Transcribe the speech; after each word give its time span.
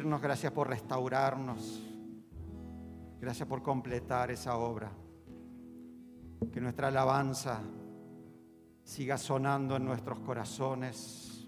Gracias 0.00 0.52
por 0.52 0.68
restaurarnos. 0.68 1.82
Gracias 3.20 3.46
por 3.46 3.62
completar 3.62 4.30
esa 4.30 4.56
obra. 4.56 4.90
Que 6.50 6.62
nuestra 6.62 6.88
alabanza 6.88 7.60
siga 8.82 9.18
sonando 9.18 9.76
en 9.76 9.84
nuestros 9.84 10.20
corazones, 10.20 11.46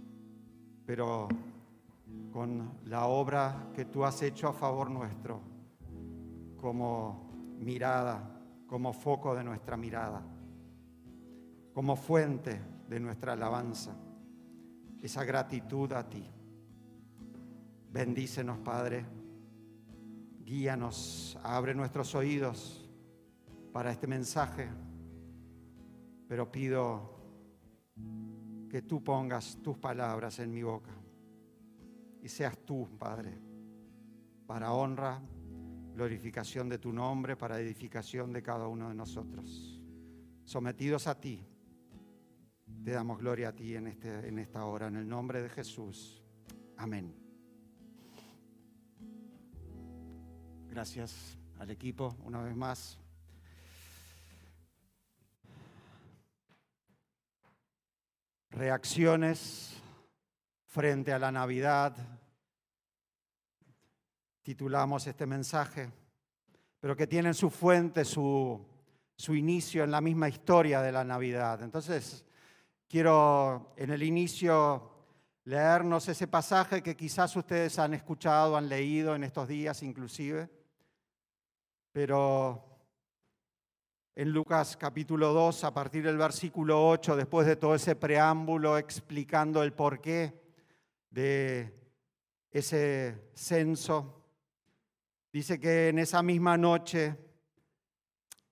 pero 0.85 1.27
con 2.31 2.81
la 2.85 3.07
obra 3.07 3.71
que 3.75 3.87
tú 3.87 4.05
has 4.05 4.21
hecho 4.21 4.49
a 4.49 4.53
favor 4.53 4.91
nuestro, 4.91 5.41
como 6.61 7.31
mirada, 7.59 8.43
como 8.67 8.93
foco 8.93 9.35
de 9.35 9.43
nuestra 9.43 9.79
mirada, 9.79 10.23
como 11.73 11.97
fuente 11.97 12.61
de 12.91 13.01
nuestra 13.01 13.33
alabanza, 13.33 13.97
esa 15.01 15.25
gratitud 15.25 15.91
a 15.95 16.07
ti. 16.07 16.34
Bendícenos, 17.95 18.59
Padre. 18.59 19.07
Guíanos, 20.41 21.39
abre 21.45 21.77
nuestros 21.77 22.13
oídos 22.17 22.91
para 23.73 23.93
este 23.93 24.09
mensaje. 24.09 24.69
Pero 26.27 26.51
pido 26.51 27.15
que 28.69 28.83
tú 28.83 29.05
pongas 29.05 29.63
tus 29.63 29.79
palabras 29.79 30.41
en 30.41 30.51
mi 30.51 30.65
boca 30.65 30.91
y 32.21 32.29
seas 32.29 32.59
tú, 32.67 32.89
Padre, 32.99 33.39
para 34.45 34.73
honra, 34.73 35.23
glorificación 35.95 36.69
de 36.69 36.79
tu 36.79 36.93
nombre, 36.93 37.37
para 37.37 37.61
edificación 37.61 38.33
de 38.33 38.43
cada 38.43 38.67
uno 38.67 38.89
de 38.89 38.97
nosotros. 38.97 39.81
Sometidos 40.43 41.07
a 41.07 41.21
ti, 41.21 41.47
te 42.83 42.91
damos 42.91 43.19
gloria 43.19 43.51
a 43.51 43.53
ti 43.53 43.77
en, 43.77 43.87
este, 43.87 44.27
en 44.27 44.41
esta 44.41 44.65
hora, 44.65 44.89
en 44.89 44.97
el 44.97 45.09
nombre 45.09 45.41
de 45.41 45.49
Jesús. 45.49 46.25
Amén. 46.77 47.24
Gracias 50.75 51.39
al 51.61 51.71
equipo 51.71 52.17
una 52.25 52.43
vez 52.43 52.57
más. 52.57 52.99
Reacciones 58.51 59.81
frente 60.67 61.13
a 61.13 61.21
la 61.21 61.31
Navidad. 61.31 61.95
Titulamos 64.43 65.07
este 65.07 65.27
mensaje, 65.27 65.93
pero 66.81 66.97
que 66.97 67.07
tienen 67.07 67.35
su 67.35 67.51
fuente, 67.51 68.05
su, 68.05 68.61
su 69.15 69.37
inicio 69.37 69.85
en 69.85 69.93
la 69.93 70.01
misma 70.01 70.29
historia 70.29 70.83
de 70.83 70.91
la 70.91 71.05
Navidad. 71.05 71.63
Entonces, 71.63 72.25
quiero 72.89 73.75
en 73.77 73.91
el 73.91 74.03
inicio 74.03 74.91
leernos 75.45 76.09
ese 76.09 76.27
pasaje 76.27 76.83
que 76.83 76.97
quizás 76.97 77.37
ustedes 77.37 77.79
han 77.79 77.95
escuchado, 77.95 78.57
han 78.57 78.69
leído 78.69 79.15
en 79.15 79.23
estos 79.23 79.47
días 79.47 79.81
inclusive 79.85 80.64
pero 81.95 82.61
en 84.17 84.33
Lucas 84.33 84.77
capítulo 84.77 85.33
2, 85.33 85.63
a 85.63 85.73
partir 85.73 86.03
del 86.03 86.19
versículo 86.19 86.89
8, 86.89 87.15
después 87.15 87.47
de 87.47 87.55
todo 87.55 87.77
ese 87.77 87.95
preámbulo 87.95 88.77
explicando 88.77 89.63
el 89.63 89.73
porqué 89.73 90.43
de 91.09 91.73
ese 92.51 93.31
censo, 93.33 94.25
dice 95.33 95.61
que 95.61 95.91
en 95.91 96.01
esa 96.01 96.21
misma 96.21 96.57
noche, 96.57 97.17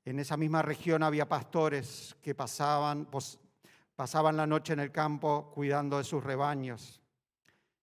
en 0.05 0.21
esa 0.21 0.37
misma 0.37 0.63
región 0.63 1.03
había 1.03 1.29
pastores 1.29 2.17
que 2.23 2.37
pasaban, 2.37 3.09
pasaban 3.97 4.37
la 4.37 4.47
noche 4.47 4.73
en 4.73 4.81
el 4.81 4.93
campo 4.93 5.51
cuidando 5.53 5.99
de 5.99 6.05
sus 6.05 6.23
rebaños 6.23 7.03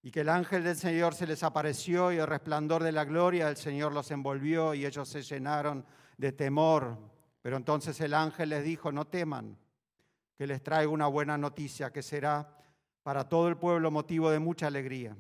y 0.02 0.12
que 0.12 0.22
el 0.22 0.30
ángel 0.30 0.64
del 0.64 0.76
Señor 0.76 1.14
se 1.14 1.28
les 1.28 1.44
apareció 1.44 2.12
y 2.12 2.18
el 2.18 2.28
resplandor 2.28 2.84
de 2.84 2.92
la 2.92 3.06
gloria 3.06 3.48
del 3.48 3.58
Señor 3.58 3.94
los 3.94 4.12
envolvió 4.12 4.74
y 4.74 4.86
ellos 4.86 5.10
se 5.10 5.22
llenaron 5.22 5.86
de 6.18 6.32
temor. 6.32 6.98
Pero 7.42 7.58
entonces 7.58 8.00
el 8.02 8.14
ángel 8.14 8.50
les 8.50 8.64
dijo, 8.64 8.92
no 8.92 9.06
teman, 9.06 9.58
que 10.38 10.48
les 10.48 10.64
traigo 10.64 10.94
una 10.94 11.08
buena 11.08 11.38
noticia 11.38 11.92
que 11.92 12.02
será 12.02 12.50
para 13.04 13.28
todo 13.28 13.48
el 13.50 13.58
pueblo 13.58 13.92
motivo 13.92 14.30
de 14.32 14.40
mucha 14.40 14.68
alegría. 14.68 15.18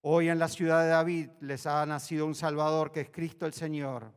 Hoy 0.00 0.28
en 0.28 0.38
la 0.38 0.48
ciudad 0.48 0.82
de 0.82 0.88
David 0.88 1.30
les 1.40 1.66
ha 1.66 1.84
nacido 1.86 2.26
un 2.26 2.34
Salvador 2.34 2.92
que 2.92 3.02
es 3.02 3.10
Cristo 3.10 3.46
el 3.46 3.52
Señor. 3.52 4.12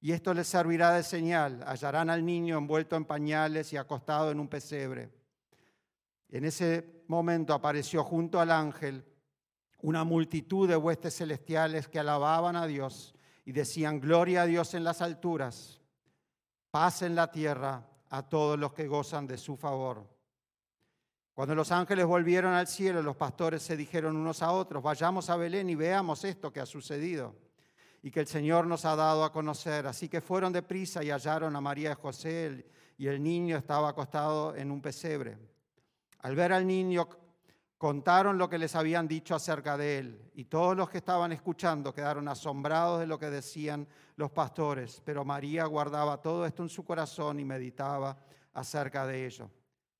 Y 0.00 0.12
esto 0.12 0.32
les 0.32 0.46
servirá 0.46 0.92
de 0.92 1.02
señal. 1.02 1.62
Hallarán 1.66 2.08
al 2.08 2.24
niño 2.24 2.56
envuelto 2.56 2.94
en 2.94 3.04
pañales 3.04 3.72
y 3.72 3.76
acostado 3.76 4.30
en 4.30 4.38
un 4.38 4.48
pesebre. 4.48 5.10
En 6.30 6.44
ese 6.44 7.02
momento 7.08 7.54
apareció 7.54 8.04
junto 8.04 8.40
al 8.40 8.50
ángel 8.50 9.04
una 9.80 10.04
multitud 10.04 10.68
de 10.68 10.76
huestes 10.76 11.16
celestiales 11.16 11.88
que 11.88 11.98
alababan 11.98 12.56
a 12.56 12.66
Dios 12.66 13.14
y 13.44 13.52
decían, 13.52 14.00
gloria 14.00 14.42
a 14.42 14.46
Dios 14.46 14.74
en 14.74 14.84
las 14.84 15.00
alturas, 15.00 15.80
paz 16.70 17.02
en 17.02 17.14
la 17.14 17.30
tierra 17.30 17.88
a 18.10 18.28
todos 18.28 18.58
los 18.58 18.72
que 18.72 18.88
gozan 18.88 19.26
de 19.26 19.38
su 19.38 19.56
favor. 19.56 20.06
Cuando 21.32 21.54
los 21.54 21.70
ángeles 21.70 22.04
volvieron 22.04 22.52
al 22.52 22.66
cielo, 22.66 23.00
los 23.00 23.16
pastores 23.16 23.62
se 23.62 23.76
dijeron 23.76 24.16
unos 24.16 24.42
a 24.42 24.50
otros, 24.50 24.82
vayamos 24.82 25.30
a 25.30 25.36
Belén 25.36 25.70
y 25.70 25.76
veamos 25.76 26.24
esto 26.24 26.52
que 26.52 26.60
ha 26.60 26.66
sucedido 26.66 27.36
y 28.02 28.10
que 28.10 28.20
el 28.20 28.26
Señor 28.26 28.66
nos 28.66 28.84
ha 28.84 28.96
dado 28.96 29.24
a 29.24 29.32
conocer. 29.32 29.86
Así 29.86 30.08
que 30.08 30.20
fueron 30.20 30.52
deprisa 30.52 31.02
y 31.04 31.10
hallaron 31.10 31.54
a 31.54 31.60
María 31.60 31.92
y 31.92 31.94
José 31.94 32.66
y 32.96 33.06
el 33.06 33.22
niño 33.22 33.56
estaba 33.56 33.88
acostado 33.88 34.56
en 34.56 34.70
un 34.70 34.82
pesebre. 34.82 35.38
Al 36.20 36.34
ver 36.34 36.52
al 36.52 36.66
niño, 36.66 37.08
contaron 37.78 38.38
lo 38.38 38.48
que 38.48 38.58
les 38.58 38.74
habían 38.74 39.06
dicho 39.06 39.34
acerca 39.34 39.76
de 39.76 39.98
él, 39.98 40.30
y 40.34 40.46
todos 40.46 40.76
los 40.76 40.90
que 40.90 40.98
estaban 40.98 41.32
escuchando 41.32 41.94
quedaron 41.94 42.26
asombrados 42.26 43.00
de 43.00 43.06
lo 43.06 43.18
que 43.18 43.30
decían 43.30 43.86
los 44.16 44.32
pastores, 44.32 45.00
pero 45.04 45.24
María 45.24 45.64
guardaba 45.66 46.20
todo 46.20 46.44
esto 46.44 46.64
en 46.64 46.68
su 46.68 46.84
corazón 46.84 47.38
y 47.38 47.44
meditaba 47.44 48.16
acerca 48.52 49.06
de 49.06 49.26
ello. 49.26 49.48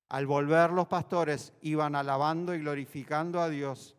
Al 0.08 0.26
volver 0.26 0.72
los 0.72 0.88
pastores 0.88 1.52
iban 1.60 1.94
alabando 1.94 2.54
y 2.54 2.60
glorificando 2.60 3.40
a 3.40 3.48
Dios 3.48 3.96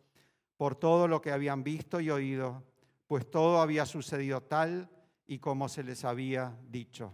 por 0.56 0.74
todo 0.74 1.08
lo 1.08 1.22
que 1.22 1.32
habían 1.32 1.64
visto 1.64 2.00
y 2.00 2.10
oído, 2.10 2.62
pues 3.06 3.30
todo 3.30 3.62
había 3.62 3.86
sucedido 3.86 4.42
tal 4.42 4.90
y 5.26 5.38
como 5.38 5.68
se 5.68 5.82
les 5.82 6.04
había 6.04 6.54
dicho. 6.68 7.12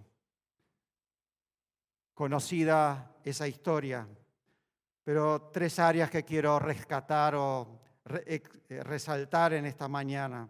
Conocida 2.13 3.15
esa 3.23 3.47
historia, 3.47 4.09
pero 5.07 5.53
tres 5.53 5.79
áreas 5.79 6.11
que 6.11 6.25
quiero 6.25 6.59
rescatar 6.59 7.37
o 7.37 7.79
eh, 8.27 8.43
resaltar 8.83 9.53
en 9.53 9.65
esta 9.65 9.87
mañana. 9.87 10.49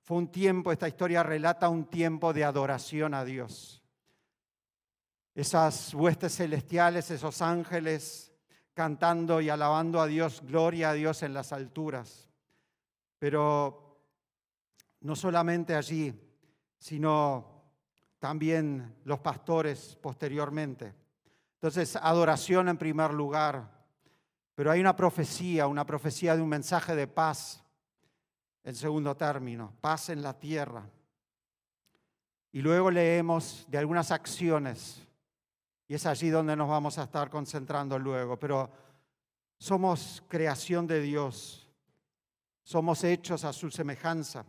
Fue 0.00 0.16
un 0.16 0.32
tiempo, 0.32 0.72
esta 0.72 0.88
historia 0.88 1.22
relata 1.22 1.68
un 1.68 1.84
tiempo 1.84 2.32
de 2.32 2.42
adoración 2.42 3.12
a 3.12 3.26
Dios. 3.26 3.82
Esas 5.34 5.92
huestes 5.92 6.34
celestiales, 6.34 7.10
esos 7.10 7.42
ángeles 7.42 8.32
cantando 8.72 9.38
y 9.42 9.50
alabando 9.50 10.00
a 10.00 10.06
Dios, 10.06 10.40
gloria 10.46 10.88
a 10.88 10.94
Dios 10.94 11.22
en 11.22 11.34
las 11.34 11.52
alturas. 11.52 12.30
Pero 13.18 14.00
no 15.00 15.14
solamente 15.14 15.74
allí, 15.74 16.18
sino 16.78 17.64
también 18.18 18.96
los 19.04 19.18
pastores 19.18 19.98
posteriormente. 20.00 20.94
Entonces, 21.56 21.96
adoración 21.96 22.70
en 22.70 22.78
primer 22.78 23.12
lugar, 23.12 23.79
pero 24.60 24.72
hay 24.72 24.80
una 24.80 24.94
profecía, 24.94 25.66
una 25.66 25.86
profecía 25.86 26.36
de 26.36 26.42
un 26.42 26.48
mensaje 26.50 26.94
de 26.94 27.06
paz, 27.06 27.64
en 28.62 28.74
segundo 28.74 29.16
término, 29.16 29.72
paz 29.80 30.10
en 30.10 30.20
la 30.20 30.38
tierra. 30.38 30.86
Y 32.52 32.60
luego 32.60 32.90
leemos 32.90 33.64
de 33.70 33.78
algunas 33.78 34.10
acciones, 34.10 35.00
y 35.88 35.94
es 35.94 36.04
allí 36.04 36.28
donde 36.28 36.56
nos 36.56 36.68
vamos 36.68 36.98
a 36.98 37.04
estar 37.04 37.30
concentrando 37.30 37.98
luego, 37.98 38.38
pero 38.38 38.70
somos 39.56 40.22
creación 40.28 40.86
de 40.86 41.00
Dios, 41.00 41.66
somos 42.62 43.02
hechos 43.02 43.44
a 43.44 43.54
su 43.54 43.70
semejanza, 43.70 44.44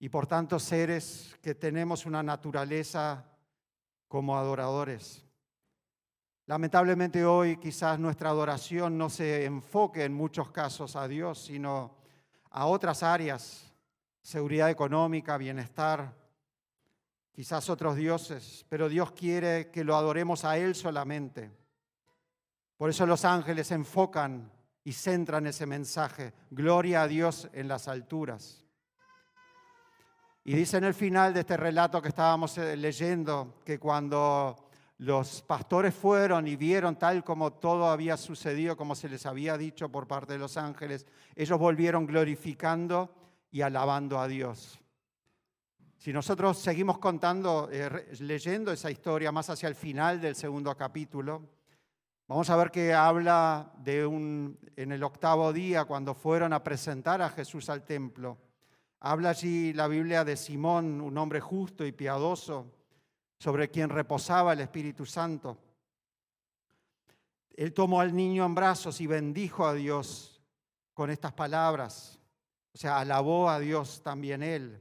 y 0.00 0.08
por 0.08 0.26
tanto 0.26 0.58
seres 0.58 1.38
que 1.40 1.54
tenemos 1.54 2.04
una 2.04 2.24
naturaleza 2.24 3.24
como 4.08 4.36
adoradores. 4.36 5.27
Lamentablemente 6.48 7.26
hoy 7.26 7.58
quizás 7.58 7.98
nuestra 7.98 8.30
adoración 8.30 8.96
no 8.96 9.10
se 9.10 9.44
enfoque 9.44 10.04
en 10.04 10.14
muchos 10.14 10.50
casos 10.50 10.96
a 10.96 11.06
Dios, 11.06 11.44
sino 11.44 11.94
a 12.48 12.64
otras 12.64 13.02
áreas, 13.02 13.70
seguridad 14.22 14.70
económica, 14.70 15.36
bienestar, 15.36 16.10
quizás 17.32 17.68
otros 17.68 17.96
dioses, 17.96 18.64
pero 18.70 18.88
Dios 18.88 19.12
quiere 19.12 19.70
que 19.70 19.84
lo 19.84 19.94
adoremos 19.94 20.46
a 20.46 20.56
Él 20.56 20.74
solamente. 20.74 21.50
Por 22.78 22.88
eso 22.88 23.04
los 23.04 23.26
ángeles 23.26 23.70
enfocan 23.70 24.50
y 24.84 24.94
centran 24.94 25.46
ese 25.48 25.66
mensaje, 25.66 26.32
gloria 26.50 27.02
a 27.02 27.08
Dios 27.08 27.50
en 27.52 27.68
las 27.68 27.88
alturas. 27.88 28.64
Y 30.44 30.54
dice 30.54 30.78
en 30.78 30.84
el 30.84 30.94
final 30.94 31.34
de 31.34 31.40
este 31.40 31.58
relato 31.58 32.00
que 32.00 32.08
estábamos 32.08 32.56
eh, 32.56 32.74
leyendo 32.74 33.60
que 33.66 33.78
cuando 33.78 34.67
los 34.98 35.42
pastores 35.42 35.94
fueron 35.94 36.48
y 36.48 36.56
vieron 36.56 36.96
tal 36.96 37.22
como 37.22 37.52
todo 37.52 37.88
había 37.88 38.16
sucedido, 38.16 38.76
como 38.76 38.96
se 38.96 39.08
les 39.08 39.26
había 39.26 39.56
dicho 39.56 39.88
por 39.88 40.08
parte 40.08 40.32
de 40.32 40.40
los 40.40 40.56
ángeles, 40.56 41.06
ellos 41.36 41.58
volvieron 41.58 42.04
glorificando 42.04 43.14
y 43.50 43.60
alabando 43.60 44.18
a 44.18 44.26
Dios. 44.26 44.80
Si 45.96 46.12
nosotros 46.12 46.58
seguimos 46.58 46.98
contando, 46.98 47.68
eh, 47.70 48.08
leyendo 48.20 48.72
esa 48.72 48.90
historia 48.90 49.30
más 49.30 49.50
hacia 49.50 49.68
el 49.68 49.76
final 49.76 50.20
del 50.20 50.34
segundo 50.34 50.76
capítulo, 50.76 51.42
vamos 52.26 52.50
a 52.50 52.56
ver 52.56 52.70
que 52.72 52.92
habla 52.92 53.72
de 53.78 54.04
un, 54.04 54.58
en 54.74 54.92
el 54.92 55.02
octavo 55.04 55.52
día, 55.52 55.84
cuando 55.84 56.14
fueron 56.14 56.52
a 56.52 56.62
presentar 56.62 57.22
a 57.22 57.30
Jesús 57.30 57.68
al 57.68 57.84
templo, 57.84 58.36
habla 59.00 59.30
allí 59.30 59.72
la 59.72 59.86
Biblia 59.86 60.24
de 60.24 60.36
Simón, 60.36 61.00
un 61.00 61.16
hombre 61.18 61.40
justo 61.40 61.86
y 61.86 61.92
piadoso, 61.92 62.77
sobre 63.38 63.70
quien 63.70 63.88
reposaba 63.88 64.52
el 64.52 64.60
Espíritu 64.60 65.06
Santo. 65.06 65.56
Él 67.50 67.72
tomó 67.72 68.00
al 68.00 68.14
niño 68.14 68.44
en 68.44 68.54
brazos 68.54 69.00
y 69.00 69.06
bendijo 69.06 69.66
a 69.66 69.74
Dios 69.74 70.40
con 70.94 71.10
estas 71.10 71.32
palabras. 71.32 72.18
O 72.74 72.78
sea, 72.78 72.98
alabó 72.98 73.48
a 73.48 73.58
Dios 73.58 74.02
también 74.02 74.42
él. 74.42 74.80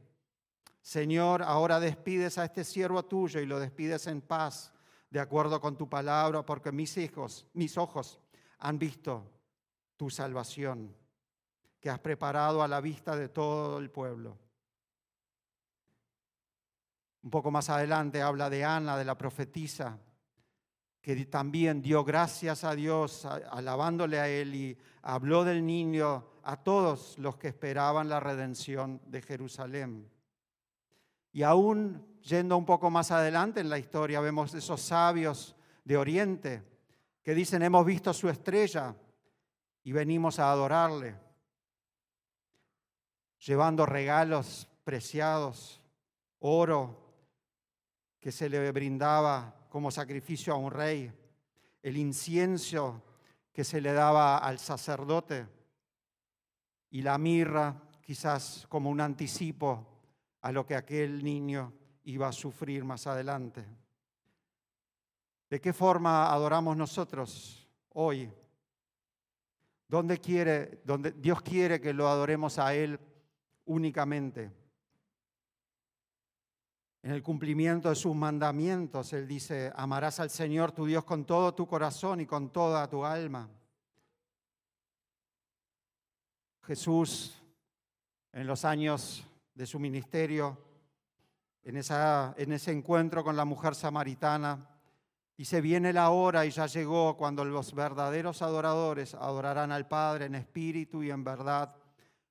Señor, 0.81 1.44
ahora 1.44 1.80
despides 1.80 2.38
a 2.38 2.45
este 2.45 2.63
siervo 2.63 3.04
tuyo 3.04 3.39
y 3.39 3.45
lo 3.45 3.59
despides 3.59 4.07
en 4.07 4.21
paz, 4.21 4.71
de 5.09 5.19
acuerdo 5.19 5.59
con 5.59 5.77
tu 5.77 5.89
palabra, 5.89 6.45
porque 6.45 6.71
mis 6.71 6.98
hijos, 6.98 7.45
mis 7.54 7.77
ojos 7.77 8.19
han 8.59 8.80
visto 8.80 9.30
tu 9.95 10.09
salvación, 10.09 10.95
que 11.80 11.89
has 11.89 12.00
preparado 12.00 12.62
a 12.63 12.68
la 12.68 12.80
vista 12.80 13.15
de 13.15 13.30
todo 13.30 13.80
el 13.80 13.89
pueblo 13.89 14.38
un 17.28 17.32
poco 17.32 17.52
más 17.52 17.70
adelante 17.70 18.22
habla 18.22 18.50
de 18.50 18.64
Ana, 18.64 18.96
de 18.96 19.04
la 19.04 19.18
profetisa, 19.18 20.00
que 21.02 21.26
también 21.26 21.82
dio 21.82 22.06
gracias 22.06 22.64
a 22.64 22.74
Dios, 22.74 23.26
alabándole 23.26 24.18
a 24.18 24.30
Él 24.30 24.56
y 24.56 24.78
habló 25.02 25.44
del 25.44 25.66
niño 25.66 26.26
a 26.44 26.56
todos 26.56 27.20
los 27.20 27.36
que 27.36 27.50
esperaban 27.50 28.08
la 28.08 28.22
redención 28.22 29.02
de 29.08 29.22
Jerusalén. 29.22 30.10
Y 31.34 31.44
aún 31.44 32.18
yendo 32.22 32.56
un 32.56 32.66
poco 32.66 32.90
más 32.90 33.12
adelante 33.12 33.60
en 33.60 33.70
la 33.70 33.78
historia, 33.78 34.22
vemos 34.22 34.54
esos 34.54 34.80
sabios 34.80 35.54
de 35.84 35.98
Oriente 35.98 36.64
que 37.22 37.36
dicen, 37.36 37.62
hemos 37.62 37.86
visto 37.86 38.14
su 38.14 38.30
estrella 38.30 38.96
y 39.84 39.92
venimos 39.92 40.40
a 40.40 40.50
adorarle, 40.50 41.14
llevando 43.46 43.86
regalos 43.86 44.70
preciados, 44.86 45.82
oro, 46.40 47.06
que 48.19 48.31
se 48.31 48.50
le 48.50 48.72
brindaba 48.72 49.68
como 49.69 49.92
sacrificio 49.92 50.54
a 50.54 50.58
un 50.58 50.72
rey, 50.72 51.12
el 51.81 51.98
incienso 51.98 53.04
que 53.54 53.64
se 53.64 53.81
le 53.81 53.94
daba 53.94 54.38
al 54.38 54.60
sacerdote 54.60 55.48
y 56.90 57.02
la 57.02 57.18
mirra 57.18 57.81
quizás 58.02 58.66
como 58.69 58.90
un 58.90 59.02
anticipo 59.02 59.86
a 60.42 60.52
lo 60.52 60.66
que 60.66 60.75
aquel 60.75 61.24
niño 61.24 61.74
iba 62.04 62.28
a 62.28 62.31
sufrir 62.31 62.84
más 62.84 63.08
adelante. 63.08 63.66
¿De 65.50 65.62
qué 65.62 65.74
forma 65.74 66.31
adoramos 66.31 66.75
nosotros 66.75 67.68
hoy? 67.94 68.31
¿Dónde 69.88 70.19
quiere, 70.19 70.81
donde 70.84 71.12
Dios 71.12 71.42
quiere 71.42 71.80
que 71.80 71.94
lo 71.94 72.08
adoremos 72.08 72.60
a 72.60 72.74
Él 72.74 73.00
únicamente? 73.66 74.52
En 77.04 77.12
el 77.12 77.24
cumplimiento 77.24 77.90
de 77.90 77.96
sus 77.96 78.16
mandamientos. 78.16 79.14
Él 79.14 79.28
dice, 79.28 79.72
amarás 79.76 80.20
al 80.20 80.30
Señor 80.30 80.72
tu 80.72 80.86
Dios 80.86 81.04
con 81.04 81.26
todo 81.26 81.54
tu 81.54 81.68
corazón 81.68 82.22
y 82.22 82.26
con 82.26 82.50
toda 82.52 82.88
tu 82.90 83.06
alma. 83.06 83.50
Jesús, 86.64 87.42
en 88.34 88.46
los 88.46 88.66
años 88.66 89.26
de 89.54 89.66
su 89.66 89.80
ministerio, 89.80 90.58
en, 91.64 91.78
esa, 91.78 92.36
en 92.38 92.52
ese 92.52 92.72
encuentro 92.72 93.24
con 93.24 93.38
la 93.38 93.46
mujer 93.46 93.74
samaritana, 93.74 94.68
dice, 95.38 95.62
viene 95.62 95.94
la 95.94 96.10
hora 96.10 96.46
y 96.46 96.50
ya 96.50 96.66
llegó 96.66 97.16
cuando 97.16 97.46
los 97.46 97.74
verdaderos 97.74 98.42
adoradores 98.42 99.14
adorarán 99.14 99.72
al 99.72 99.88
Padre 99.88 100.26
en 100.26 100.36
espíritu 100.36 101.04
y 101.04 101.12
en 101.12 101.24
verdad, 101.24 101.76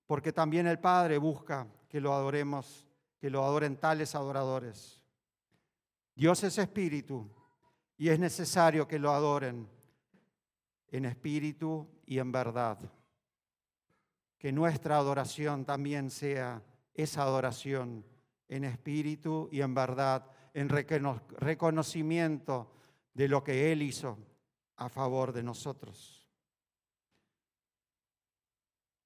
porque 0.06 0.32
también 0.32 0.66
el 0.66 0.78
Padre 0.78 1.16
busca 1.18 1.66
que 1.88 2.00
lo 2.00 2.12
adoremos 2.12 2.85
que 3.26 3.30
lo 3.30 3.42
adoren 3.42 3.76
tales 3.76 4.14
adoradores. 4.14 5.02
Dios 6.14 6.44
es 6.44 6.58
espíritu 6.58 7.28
y 7.96 8.08
es 8.08 8.20
necesario 8.20 8.86
que 8.86 9.00
lo 9.00 9.10
adoren 9.10 9.68
en 10.86 11.06
espíritu 11.06 11.88
y 12.06 12.20
en 12.20 12.30
verdad. 12.30 12.78
Que 14.38 14.52
nuestra 14.52 14.96
adoración 14.96 15.64
también 15.64 16.08
sea 16.08 16.62
esa 16.94 17.24
adoración 17.24 18.06
en 18.46 18.62
espíritu 18.62 19.48
y 19.50 19.60
en 19.60 19.74
verdad, 19.74 20.30
en 20.54 20.68
reconocimiento 20.68 22.70
de 23.12 23.26
lo 23.26 23.42
que 23.42 23.72
Él 23.72 23.82
hizo 23.82 24.18
a 24.76 24.88
favor 24.88 25.32
de 25.32 25.42
nosotros. 25.42 26.30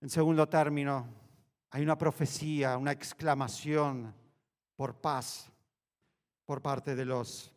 En 0.02 0.10
segundo 0.10 0.46
término, 0.46 1.19
hay 1.70 1.82
una 1.82 1.96
profecía, 1.96 2.76
una 2.76 2.92
exclamación 2.92 4.14
por 4.74 5.00
paz 5.00 5.50
por 6.44 6.60
parte 6.60 6.96
de 6.96 7.04
los 7.04 7.52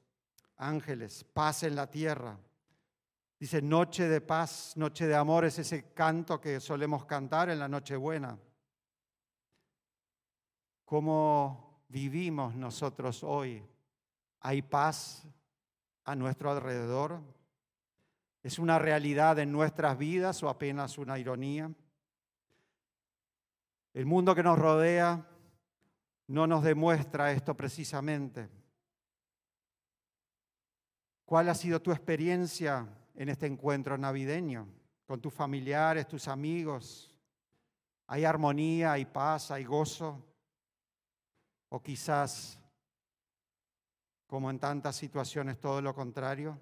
ángeles, 0.58 1.24
paz 1.24 1.64
en 1.64 1.76
la 1.76 1.90
tierra. 1.90 2.38
Dice, 3.40 3.62
noche 3.62 4.08
de 4.08 4.22
paz, 4.22 4.74
noche 4.78 5.08
de 5.08 5.16
amor, 5.16 5.46
es 5.46 5.58
ese 5.58 5.94
canto 5.94 6.40
que 6.40 6.60
solemos 6.60 7.06
cantar 7.06 7.50
en 7.50 7.60
la 7.60 7.68
Nochebuena. 7.68 8.38
¿Cómo 10.86 11.84
vivimos 11.90 12.56
nosotros 12.56 13.24
hoy? 13.24 13.66
¿Hay 14.42 14.62
paz 14.62 15.28
a 16.04 16.16
nuestro 16.16 16.52
alrededor? 16.52 17.20
¿Es 18.44 18.60
una 18.60 18.78
realidad 18.78 19.40
en 19.40 19.52
nuestras 19.52 19.98
vidas 19.98 20.44
o 20.44 20.50
apenas 20.50 20.98
una 21.00 21.18
ironía? 21.18 21.72
El 23.94 24.06
mundo 24.08 24.34
que 24.34 24.42
nos 24.42 24.58
rodea 24.58 25.28
no 26.28 26.48
nos 26.48 26.64
demuestra 26.64 27.32
esto 27.32 27.56
precisamente. 27.56 28.50
¿Cuál 31.26 31.50
ha 31.50 31.56
sido 31.56 31.82
tu 31.82 31.92
experiencia 31.92 32.88
en 33.16 33.30
este 33.30 33.46
encuentro 33.46 33.98
navideño 33.98 34.68
con 35.06 35.22
tus 35.22 35.34
familiares, 35.34 36.08
tus 36.08 36.28
amigos? 36.28 37.16
¿Hay 38.08 38.26
armonía, 38.26 38.94
hay 38.94 39.06
paz, 39.06 39.52
hay 39.52 39.64
gozo? 39.64 40.24
¿O 41.70 41.82
quizás, 41.82 42.60
como 44.28 44.50
en 44.50 44.60
tantas 44.60 44.96
situaciones, 44.96 45.60
todo 45.60 45.82
lo 45.82 45.94
contrario? 45.94 46.60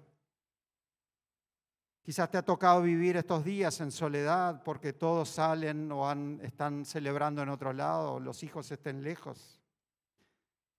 Quizás 2.02 2.28
te 2.30 2.36
ha 2.36 2.42
tocado 2.42 2.82
vivir 2.82 3.16
estos 3.16 3.44
días 3.44 3.80
en 3.80 3.92
soledad 3.92 4.62
porque 4.64 4.92
todos 4.92 5.28
salen 5.28 5.90
o 5.92 6.10
están 6.42 6.84
celebrando 6.84 7.42
en 7.42 7.48
otro 7.48 7.72
lado, 7.72 8.18
los 8.18 8.42
hijos 8.42 8.72
estén 8.72 9.04
lejos. 9.04 9.60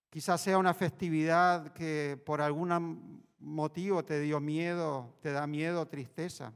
Quizás 0.09 0.41
sea 0.41 0.57
una 0.57 0.73
festividad 0.73 1.71
que 1.71 2.21
por 2.25 2.41
algún 2.41 3.23
motivo 3.39 4.03
te 4.03 4.19
dio 4.19 4.41
miedo, 4.41 5.15
te 5.21 5.31
da 5.31 5.47
miedo, 5.47 5.87
tristeza. 5.87 6.51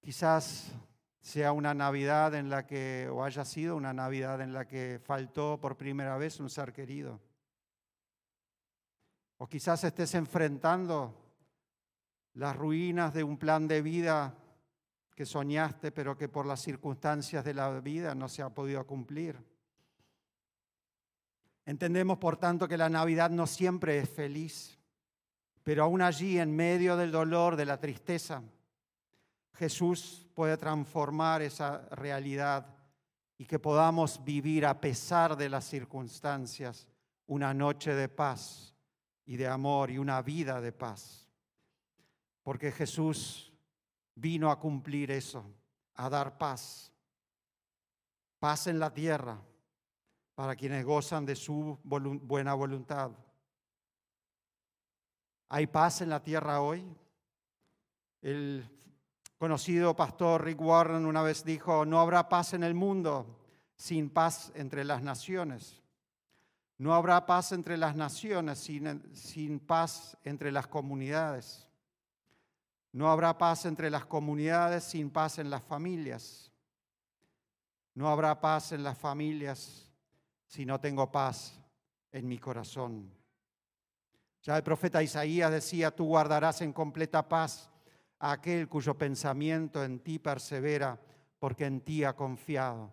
Quizás 0.00 0.72
sea 1.20 1.50
una 1.50 1.74
Navidad 1.74 2.36
en 2.36 2.48
la 2.48 2.68
que, 2.68 3.08
o 3.12 3.24
haya 3.24 3.44
sido 3.44 3.74
una 3.74 3.92
Navidad 3.92 4.40
en 4.40 4.52
la 4.52 4.68
que 4.68 5.00
faltó 5.04 5.58
por 5.60 5.76
primera 5.76 6.16
vez 6.16 6.38
un 6.38 6.48
ser 6.48 6.72
querido. 6.72 7.20
O 9.38 9.48
quizás 9.48 9.82
estés 9.82 10.14
enfrentando 10.14 11.25
las 12.36 12.54
ruinas 12.54 13.14
de 13.14 13.24
un 13.24 13.38
plan 13.38 13.66
de 13.66 13.80
vida 13.80 14.34
que 15.14 15.24
soñaste, 15.24 15.90
pero 15.90 16.16
que 16.16 16.28
por 16.28 16.44
las 16.44 16.60
circunstancias 16.60 17.44
de 17.44 17.54
la 17.54 17.80
vida 17.80 18.14
no 18.14 18.28
se 18.28 18.42
ha 18.42 18.50
podido 18.50 18.86
cumplir. 18.86 19.42
Entendemos, 21.64 22.18
por 22.18 22.36
tanto, 22.36 22.68
que 22.68 22.76
la 22.76 22.90
Navidad 22.90 23.30
no 23.30 23.46
siempre 23.46 23.98
es 23.98 24.10
feliz, 24.10 24.78
pero 25.62 25.84
aún 25.84 26.02
allí, 26.02 26.38
en 26.38 26.54
medio 26.54 26.96
del 26.96 27.10
dolor, 27.10 27.56
de 27.56 27.64
la 27.64 27.80
tristeza, 27.80 28.42
Jesús 29.54 30.28
puede 30.34 30.58
transformar 30.58 31.40
esa 31.40 31.88
realidad 31.88 32.66
y 33.38 33.46
que 33.46 33.58
podamos 33.58 34.22
vivir 34.22 34.66
a 34.66 34.78
pesar 34.78 35.36
de 35.36 35.48
las 35.48 35.64
circunstancias 35.64 36.86
una 37.26 37.54
noche 37.54 37.94
de 37.94 38.10
paz 38.10 38.74
y 39.24 39.36
de 39.36 39.48
amor 39.48 39.90
y 39.90 39.96
una 39.96 40.20
vida 40.20 40.60
de 40.60 40.72
paz 40.72 41.25
porque 42.46 42.70
Jesús 42.70 43.52
vino 44.14 44.52
a 44.52 44.60
cumplir 44.60 45.10
eso, 45.10 45.44
a 45.96 46.08
dar 46.08 46.38
paz, 46.38 46.92
paz 48.38 48.68
en 48.68 48.78
la 48.78 48.94
tierra 48.94 49.36
para 50.36 50.54
quienes 50.54 50.84
gozan 50.84 51.26
de 51.26 51.34
su 51.34 51.76
buena 51.82 52.54
voluntad. 52.54 53.10
¿Hay 55.48 55.66
paz 55.66 56.02
en 56.02 56.08
la 56.08 56.22
tierra 56.22 56.60
hoy? 56.60 56.86
El 58.22 58.64
conocido 59.38 59.96
pastor 59.96 60.44
Rick 60.44 60.60
Warren 60.60 61.04
una 61.04 61.22
vez 61.22 61.42
dijo, 61.42 61.84
no 61.84 61.98
habrá 61.98 62.28
paz 62.28 62.54
en 62.54 62.62
el 62.62 62.74
mundo 62.74 63.40
sin 63.74 64.08
paz 64.08 64.52
entre 64.54 64.84
las 64.84 65.02
naciones. 65.02 65.82
No 66.78 66.94
habrá 66.94 67.26
paz 67.26 67.50
entre 67.50 67.76
las 67.76 67.96
naciones 67.96 68.60
sin, 68.60 69.02
sin, 69.16 69.58
paz 69.58 70.16
entre 70.22 70.52
las 70.52 70.68
comunidades. 70.68 71.65
No 72.96 73.10
habrá 73.10 73.36
paz 73.36 73.66
entre 73.66 73.90
las 73.90 74.06
comunidades 74.06 74.82
sin 74.82 75.10
paz 75.10 75.38
en 75.38 75.50
las 75.50 75.62
familias. 75.62 76.50
No 77.92 78.08
habrá 78.08 78.40
paz 78.40 78.72
en 78.72 78.82
las 78.82 78.96
familias 78.96 79.92
si 80.46 80.64
no 80.64 80.80
tengo 80.80 81.12
paz 81.12 81.60
en 82.10 82.26
mi 82.26 82.38
corazón. 82.38 83.12
Ya 84.40 84.56
el 84.56 84.62
profeta 84.62 85.02
Isaías 85.02 85.50
decía, 85.50 85.94
tú 85.94 86.06
guardarás 86.06 86.62
en 86.62 86.72
completa 86.72 87.28
paz 87.28 87.68
a 88.18 88.32
aquel 88.32 88.66
cuyo 88.66 88.96
pensamiento 88.96 89.84
en 89.84 89.98
ti 89.98 90.18
persevera, 90.18 90.98
porque 91.38 91.66
en 91.66 91.82
ti 91.82 92.02
ha 92.02 92.16
confiado. 92.16 92.90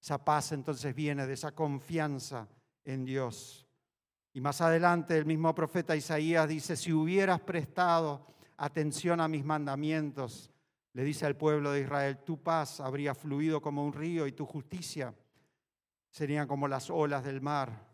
Esa 0.00 0.24
paz 0.24 0.52
entonces 0.52 0.94
viene 0.94 1.26
de 1.26 1.34
esa 1.34 1.52
confianza 1.52 2.48
en 2.82 3.04
Dios. 3.04 3.66
Y 4.32 4.40
más 4.40 4.62
adelante 4.62 5.18
el 5.18 5.26
mismo 5.26 5.54
profeta 5.54 5.94
Isaías 5.94 6.48
dice, 6.48 6.76
si 6.76 6.94
hubieras 6.94 7.40
prestado 7.40 8.37
atención 8.58 9.20
a 9.20 9.28
mis 9.28 9.44
mandamientos, 9.44 10.50
le 10.92 11.04
dice 11.04 11.24
al 11.24 11.36
pueblo 11.36 11.72
de 11.72 11.80
Israel, 11.80 12.18
tu 12.18 12.42
paz 12.42 12.80
habría 12.80 13.14
fluido 13.14 13.62
como 13.62 13.84
un 13.84 13.92
río 13.92 14.26
y 14.26 14.32
tu 14.32 14.44
justicia 14.44 15.14
serían 16.10 16.48
como 16.48 16.66
las 16.66 16.90
olas 16.90 17.24
del 17.24 17.40
mar. 17.40 17.86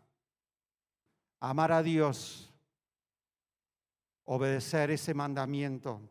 Amar 1.39 1.71
a 1.71 1.83
Dios, 1.83 2.51
obedecer 4.23 4.89
ese 4.89 5.13
mandamiento 5.13 6.01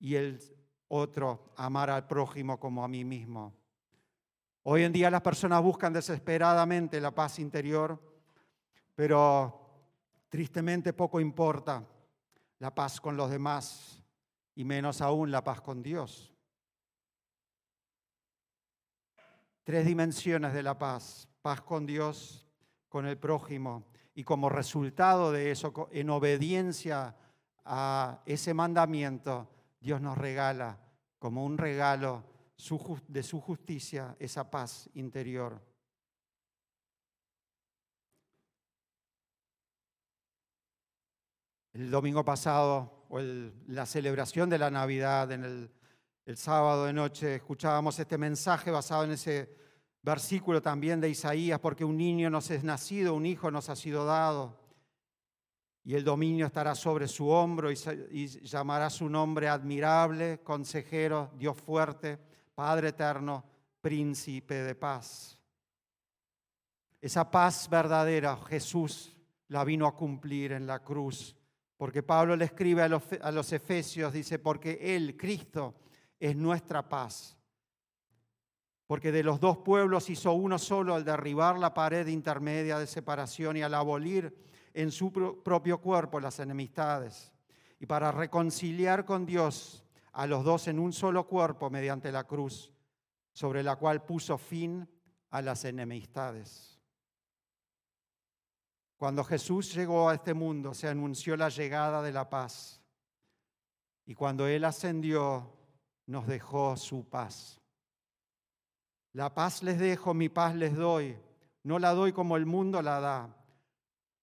y 0.00 0.16
el 0.16 0.40
otro, 0.88 1.52
amar 1.56 1.88
al 1.88 2.06
prójimo 2.06 2.58
como 2.58 2.84
a 2.84 2.88
mí 2.88 3.04
mismo. 3.04 3.54
Hoy 4.64 4.82
en 4.82 4.92
día 4.92 5.10
las 5.10 5.22
personas 5.22 5.62
buscan 5.62 5.92
desesperadamente 5.92 7.00
la 7.00 7.12
paz 7.12 7.38
interior, 7.38 8.00
pero 8.96 9.60
tristemente 10.28 10.92
poco 10.92 11.20
importa 11.20 11.84
la 12.62 12.72
paz 12.72 13.00
con 13.00 13.16
los 13.16 13.28
demás 13.28 14.00
y 14.54 14.62
menos 14.62 15.00
aún 15.00 15.32
la 15.32 15.42
paz 15.42 15.60
con 15.60 15.82
Dios. 15.82 16.32
Tres 19.64 19.84
dimensiones 19.84 20.52
de 20.52 20.62
la 20.62 20.78
paz, 20.78 21.28
paz 21.42 21.60
con 21.60 21.86
Dios, 21.86 22.46
con 22.88 23.04
el 23.06 23.18
prójimo 23.18 23.82
y 24.14 24.22
como 24.22 24.48
resultado 24.48 25.32
de 25.32 25.50
eso, 25.50 25.88
en 25.90 26.08
obediencia 26.10 27.16
a 27.64 28.22
ese 28.26 28.54
mandamiento, 28.54 29.50
Dios 29.80 30.00
nos 30.00 30.16
regala 30.16 30.78
como 31.18 31.44
un 31.44 31.58
regalo 31.58 32.22
de 33.08 33.24
su 33.24 33.40
justicia 33.40 34.14
esa 34.20 34.48
paz 34.52 34.88
interior. 34.94 35.60
El 41.72 41.90
domingo 41.90 42.22
pasado, 42.22 43.06
o 43.08 43.18
la 43.18 43.86
celebración 43.86 44.50
de 44.50 44.58
la 44.58 44.70
Navidad, 44.70 45.32
en 45.32 45.70
el, 46.26 46.36
sábado 46.36 46.84
de 46.84 46.92
noche, 46.92 47.36
escuchábamos 47.36 47.98
este 47.98 48.18
mensaje 48.18 48.70
basado 48.70 49.04
en 49.04 49.12
ese 49.12 49.56
versículo 50.02 50.60
también 50.60 51.00
de 51.00 51.08
Isaías, 51.08 51.58
porque 51.60 51.82
un 51.84 51.96
niño 51.96 52.28
nos 52.28 52.50
es 52.50 52.62
nacido, 52.62 53.14
un 53.14 53.24
hijo 53.24 53.50
nos 53.50 53.70
ha 53.70 53.76
sido 53.76 54.04
dado, 54.04 54.60
y 55.82 55.94
el 55.94 56.04
dominio 56.04 56.44
estará 56.44 56.74
sobre 56.74 57.08
su 57.08 57.28
hombro 57.28 57.70
y 57.72 58.26
llamará 58.26 58.90
su 58.90 59.08
nombre 59.08 59.48
admirable, 59.48 60.40
consejero, 60.44 61.30
Dios 61.38 61.56
fuerte, 61.56 62.18
Padre 62.54 62.88
eterno, 62.88 63.44
príncipe 63.80 64.62
de 64.62 64.74
paz. 64.74 65.38
Esa 67.00 67.30
paz 67.30 67.66
verdadera 67.68 68.36
Jesús 68.46 69.16
la 69.48 69.64
vino 69.64 69.86
a 69.86 69.96
cumplir 69.96 70.52
en 70.52 70.66
la 70.66 70.80
cruz 70.80 71.34
porque 71.82 72.04
Pablo 72.04 72.36
le 72.36 72.44
escribe 72.44 72.80
a 72.82 72.88
los, 73.32 73.52
Efesios, 73.52 74.12
dice, 74.12 74.38
porque 74.38 74.94
Él, 74.94 75.16
Cristo, 75.16 75.74
es 76.20 76.36
nuestra 76.36 76.88
paz. 76.88 77.36
Porque 78.86 79.10
de 79.10 79.24
los 79.24 79.40
dos 79.40 79.58
pueblos 79.58 80.08
hizo 80.08 80.32
uno 80.32 80.60
solo 80.60 80.94
al 80.94 81.04
derribar 81.04 81.58
la 81.58 81.74
pared 81.74 82.06
intermedia 82.06 82.78
de 82.78 82.86
separación 82.86 83.56
y 83.56 83.62
al 83.62 83.74
abolir 83.74 84.32
en 84.72 84.92
su 84.92 85.12
propio 85.42 85.80
cuerpo 85.80 86.20
las 86.20 86.38
enemistades. 86.38 87.32
Y 87.80 87.86
para 87.86 88.12
reconciliar 88.12 89.04
con 89.04 89.26
Dios 89.26 89.84
a 90.12 90.28
los 90.28 90.44
dos 90.44 90.68
en 90.68 90.78
un 90.78 90.92
solo 90.92 91.26
cuerpo 91.26 91.68
mediante 91.68 92.12
la 92.12 92.28
cruz, 92.28 92.72
sobre 93.32 93.64
la 93.64 93.74
cual 93.74 94.04
puso 94.04 94.38
fin 94.38 94.88
a 95.30 95.42
las 95.42 95.64
enemistades. 95.64 96.71
Cuando 99.02 99.24
Jesús 99.24 99.74
llegó 99.74 100.08
a 100.08 100.14
este 100.14 100.32
mundo, 100.32 100.74
se 100.74 100.86
anunció 100.86 101.36
la 101.36 101.48
llegada 101.48 102.02
de 102.02 102.12
la 102.12 102.30
paz. 102.30 102.80
Y 104.06 104.14
cuando 104.14 104.46
Él 104.46 104.64
ascendió, 104.64 105.56
nos 106.06 106.24
dejó 106.28 106.76
su 106.76 107.08
paz. 107.08 107.60
La 109.12 109.34
paz 109.34 109.64
les 109.64 109.80
dejo, 109.80 110.14
mi 110.14 110.28
paz 110.28 110.54
les 110.54 110.76
doy. 110.76 111.18
No 111.64 111.80
la 111.80 111.94
doy 111.94 112.12
como 112.12 112.36
el 112.36 112.46
mundo 112.46 112.80
la 112.80 113.00
da. 113.00 113.36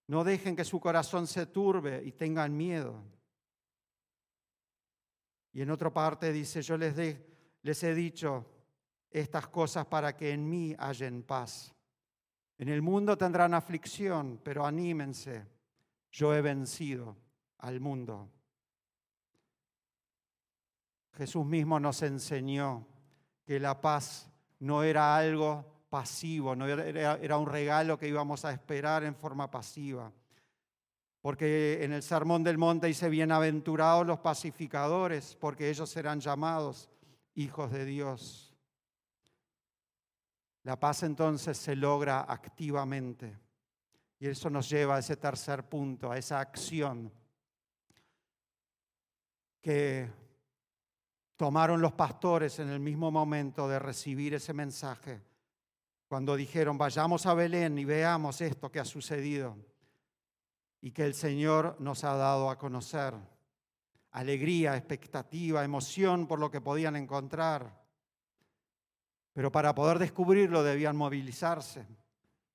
No 0.07 0.23
dejen 0.23 0.55
que 0.55 0.63
su 0.63 0.79
corazón 0.79 1.27
se 1.27 1.45
turbe 1.45 2.01
y 2.05 2.13
tengan 2.13 2.55
miedo. 2.55 3.03
Y 5.51 5.61
en 5.61 5.71
otra 5.71 5.91
parte 5.91 6.31
dice, 6.31 6.61
yo 6.61 6.77
les, 6.77 6.95
les 7.63 7.83
he 7.83 7.93
dicho 7.93 8.45
estas 9.11 9.45
cosas 9.49 9.85
para 9.87 10.15
que 10.15 10.31
en 10.31 10.49
mí 10.49 10.73
hallen 10.79 11.23
paz. 11.23 11.75
En 12.59 12.67
el 12.67 12.81
mundo 12.81 13.17
tendrán 13.17 13.53
aflicción, 13.53 14.41
pero 14.43 14.65
anímense, 14.65 15.47
yo 16.11 16.35
he 16.35 16.41
vencido 16.41 17.15
al 17.59 17.79
mundo. 17.79 18.29
Jesús 21.13 21.45
mismo 21.45 21.79
nos 21.79 22.01
enseñó 22.01 22.85
que 23.45 23.61
la 23.61 23.79
paz 23.79 24.29
no 24.59 24.83
era 24.83 25.15
algo 25.15 25.85
pasivo, 25.89 26.53
no 26.53 26.67
era, 26.67 27.37
un 27.37 27.47
regalo 27.47 27.97
que 27.97 28.09
íbamos 28.09 28.43
a 28.43 28.51
esperar 28.51 29.05
en 29.05 29.15
forma 29.15 29.49
pasiva. 29.49 30.11
Porque 31.21 31.81
en 31.81 31.93
el 31.93 32.03
Sermón 32.03 32.43
del 32.43 32.57
Monte 32.57 32.87
dice, 32.87 33.09
bienaventurados 33.09 34.05
los 34.05 34.19
pacificadores, 34.19 35.37
porque 35.39 35.69
ellos 35.69 35.89
serán 35.89 36.19
llamados 36.19 36.89
hijos 37.35 37.71
de 37.71 37.85
Dios. 37.85 38.48
La 40.63 40.79
paz 40.79 41.03
entonces 41.03 41.57
se 41.57 41.75
logra 41.75 42.21
activamente. 42.21 43.37
Y 44.19 44.27
eso 44.27 44.49
nos 44.49 44.69
lleva 44.69 44.97
a 44.97 44.99
ese 44.99 45.15
tercer 45.15 45.67
punto, 45.67 46.11
a 46.11 46.17
esa 46.17 46.39
acción 46.39 47.11
que 49.61 50.09
tomaron 51.35 51.81
los 51.81 51.93
pastores 51.93 52.59
en 52.59 52.69
el 52.69 52.79
mismo 52.79 53.11
momento 53.11 53.67
de 53.69 53.79
recibir 53.79 54.33
ese 54.33 54.53
mensaje, 54.53 55.21
cuando 56.07 56.35
dijeron, 56.35 56.77
vayamos 56.77 57.25
a 57.25 57.33
Belén 57.33 57.77
y 57.77 57.85
veamos 57.85 58.41
esto 58.41 58.71
que 58.71 58.79
ha 58.79 58.85
sucedido 58.85 59.55
y 60.81 60.91
que 60.91 61.05
el 61.05 61.13
Señor 61.13 61.77
nos 61.79 62.03
ha 62.03 62.15
dado 62.15 62.49
a 62.49 62.57
conocer. 62.57 63.13
Alegría, 64.11 64.75
expectativa, 64.75 65.63
emoción 65.63 66.25
por 66.27 66.39
lo 66.39 66.49
que 66.49 66.61
podían 66.61 66.95
encontrar. 66.95 67.78
Pero 69.33 69.51
para 69.51 69.73
poder 69.75 69.99
descubrirlo 69.99 70.63
debían 70.63 70.95
movilizarse. 70.95 71.85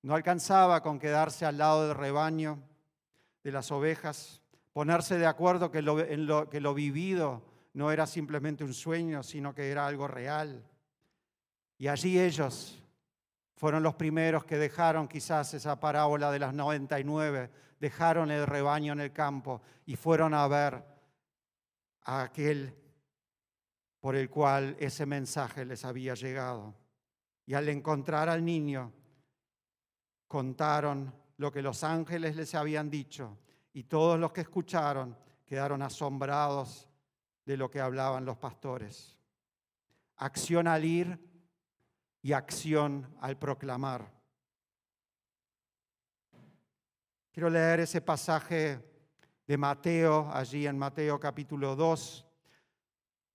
No 0.03 0.15
alcanzaba 0.15 0.83
con 0.83 0.99
quedarse 0.99 1.47
al 1.47 1.59
lado 1.59 1.89
del 1.89 1.97
rebaño, 1.97 2.63
de 3.43 3.53
las 3.53 3.71
ovejas, 3.71 4.43
ponerse 4.73 5.19
de 5.19 5.27
acuerdo 5.27 5.71
que 5.71 5.83
lo, 5.83 6.75
vivido 6.75 7.43
no 7.75 7.91
era 7.91 8.07
simplemente 8.07 8.65
un 8.65 8.75
sueño, 8.75 9.23
sino 9.23 9.55
que 9.55 9.71
era 9.71 9.87
algo 9.87 10.09
real. 10.09 10.63
Y 11.79 11.89
allí 11.89 12.19
ellos 12.19 12.83
fueron 13.57 13.83
los 13.83 13.95
primeros 13.95 14.45
que 14.45 14.59
dejaron 14.59 15.09
quizás 15.09 15.55
esa 15.55 15.79
parábola 15.79 16.31
de 16.31 16.39
las 16.39 16.55
99, 16.55 17.51
dejaron 17.81 18.31
el 18.31 18.47
rebaño 18.47 18.93
en 18.93 19.01
el 19.01 19.13
campo 19.13 19.63
y 19.87 19.97
fueron 19.97 20.35
a 20.35 20.47
ver 20.49 20.85
a 22.03 22.23
aquel 22.23 22.75
por 24.05 24.17
el 24.17 24.29
cual 24.29 24.77
ese 24.81 25.07
mensaje 25.07 25.65
les 25.65 25.83
había 25.83 26.13
llegado. 26.13 26.75
Y 27.47 27.55
al 27.55 27.67
encontrar 27.71 28.29
al 28.29 28.45
niño, 28.45 28.93
contaron 30.29 31.11
lo 31.39 31.51
que 31.51 31.63
los 31.63 31.83
ángeles 31.83 32.37
les 32.37 32.55
habían 32.55 32.91
dicho 32.91 33.39
y 33.73 33.85
todos 33.85 34.21
los 34.21 34.31
que 34.31 34.43
escucharon 34.43 35.17
quedaron 35.47 35.81
asombrados 35.81 36.87
de 37.47 37.57
lo 37.57 37.71
que 37.71 37.81
hablaban 37.81 38.27
los 38.27 38.37
pastores. 38.37 39.19
Acción 40.17 40.69
al 40.69 40.85
ir 40.85 41.19
y 42.21 42.35
acción 42.35 43.17
al 43.23 43.39
proclamar. 43.39 44.13
Quiero 47.33 47.49
leer 47.49 47.81
ese 47.81 48.03
pasaje 48.03 48.85
de 49.47 49.57
Mateo, 49.57 50.31
allí 50.31 50.67
en 50.67 50.77
Mateo 50.77 51.19
capítulo 51.19 51.75
2, 51.75 52.27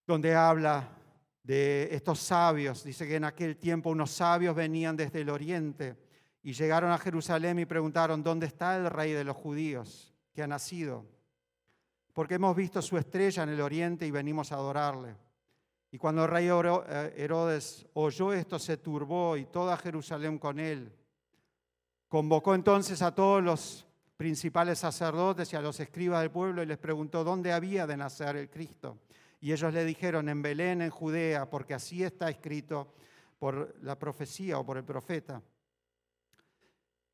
donde 0.09 0.33
habla 0.33 0.89
de 1.43 1.87
estos 1.91 2.17
sabios. 2.17 2.83
Dice 2.83 3.07
que 3.07 3.17
en 3.17 3.25
aquel 3.25 3.57
tiempo 3.57 3.91
unos 3.91 4.09
sabios 4.09 4.55
venían 4.55 4.97
desde 4.97 5.21
el 5.21 5.29
oriente 5.29 5.95
y 6.41 6.51
llegaron 6.53 6.91
a 6.91 6.97
Jerusalén 6.97 7.59
y 7.59 7.65
preguntaron, 7.65 8.23
¿dónde 8.23 8.47
está 8.47 8.75
el 8.75 8.89
rey 8.89 9.11
de 9.11 9.23
los 9.23 9.37
judíos 9.37 10.11
que 10.33 10.41
ha 10.41 10.47
nacido? 10.47 11.05
Porque 12.11 12.33
hemos 12.33 12.55
visto 12.55 12.81
su 12.81 12.97
estrella 12.97 13.43
en 13.43 13.49
el 13.49 13.61
oriente 13.61 14.07
y 14.07 14.09
venimos 14.09 14.51
a 14.51 14.55
adorarle. 14.55 15.15
Y 15.91 15.99
cuando 15.99 16.23
el 16.23 16.31
rey 16.31 16.47
eh, 16.47 17.13
Herodes 17.15 17.85
oyó 17.93 18.33
esto, 18.33 18.57
se 18.57 18.77
turbó 18.77 19.37
y 19.37 19.45
toda 19.45 19.77
Jerusalén 19.77 20.39
con 20.39 20.59
él. 20.59 20.91
Convocó 22.07 22.55
entonces 22.55 23.03
a 23.03 23.13
todos 23.13 23.43
los 23.43 23.85
principales 24.17 24.79
sacerdotes 24.79 25.53
y 25.53 25.55
a 25.55 25.61
los 25.61 25.79
escribas 25.79 26.21
del 26.21 26.31
pueblo 26.31 26.63
y 26.63 26.65
les 26.65 26.79
preguntó 26.79 27.23
dónde 27.23 27.53
había 27.53 27.85
de 27.85 27.95
nacer 27.95 28.37
el 28.37 28.49
Cristo. 28.49 28.97
Y 29.41 29.53
ellos 29.53 29.74
le 29.74 29.86
dijeron, 29.86 30.27
en 30.27 30.41
Belén, 30.41 30.81
en 30.81 30.89
Judea, 30.89 31.50
porque 31.50 31.74
así 31.74 32.03
está 32.03 32.29
escrito 32.29 32.93
por 33.38 33.75
la 33.81 33.98
profecía 33.98 34.60
o 34.60 34.65
por 34.65 34.77
el 34.77 34.84
profeta. 34.84 35.41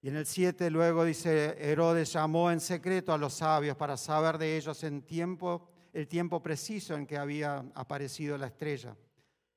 Y 0.01 0.10
en 0.10 0.17
el 0.17 0.25
7 0.25 0.70
luego 0.70 1.03
dice, 1.03 1.55
Herodes 1.60 2.13
llamó 2.13 2.51
en 2.51 2.60
secreto 2.60 3.13
a 3.13 3.17
los 3.17 3.34
sabios 3.34 3.77
para 3.77 3.98
saber 3.98 4.38
de 4.38 4.58
ellos 4.58 4.84
en 4.84 5.03
tiempo, 5.03 5.67
el 5.94 6.08
tiempo 6.08 6.41
preciso 6.41 6.96
en 6.96 7.05
que 7.05 7.17
había 7.17 7.65
aparecido 7.74 8.38
la 8.38 8.48
estrella. 8.48 8.96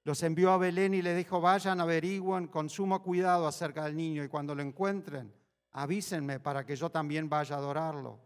Los 0.04 0.22
envió 0.22 0.52
a 0.52 0.58
Belén 0.58 0.94
y 0.94 1.02
le 1.02 1.14
dijo, 1.14 1.40
vayan, 1.40 1.80
averigüen 1.80 2.48
con 2.48 2.70
sumo 2.70 3.02
cuidado 3.02 3.46
acerca 3.46 3.84
del 3.84 3.96
niño 3.96 4.24
y 4.24 4.28
cuando 4.28 4.54
lo 4.54 4.62
encuentren, 4.62 5.34
avísenme 5.72 6.40
para 6.40 6.64
que 6.64 6.76
yo 6.76 6.90
también 6.90 7.28
vaya 7.28 7.56
a 7.56 7.58
adorarlo. 7.58 8.18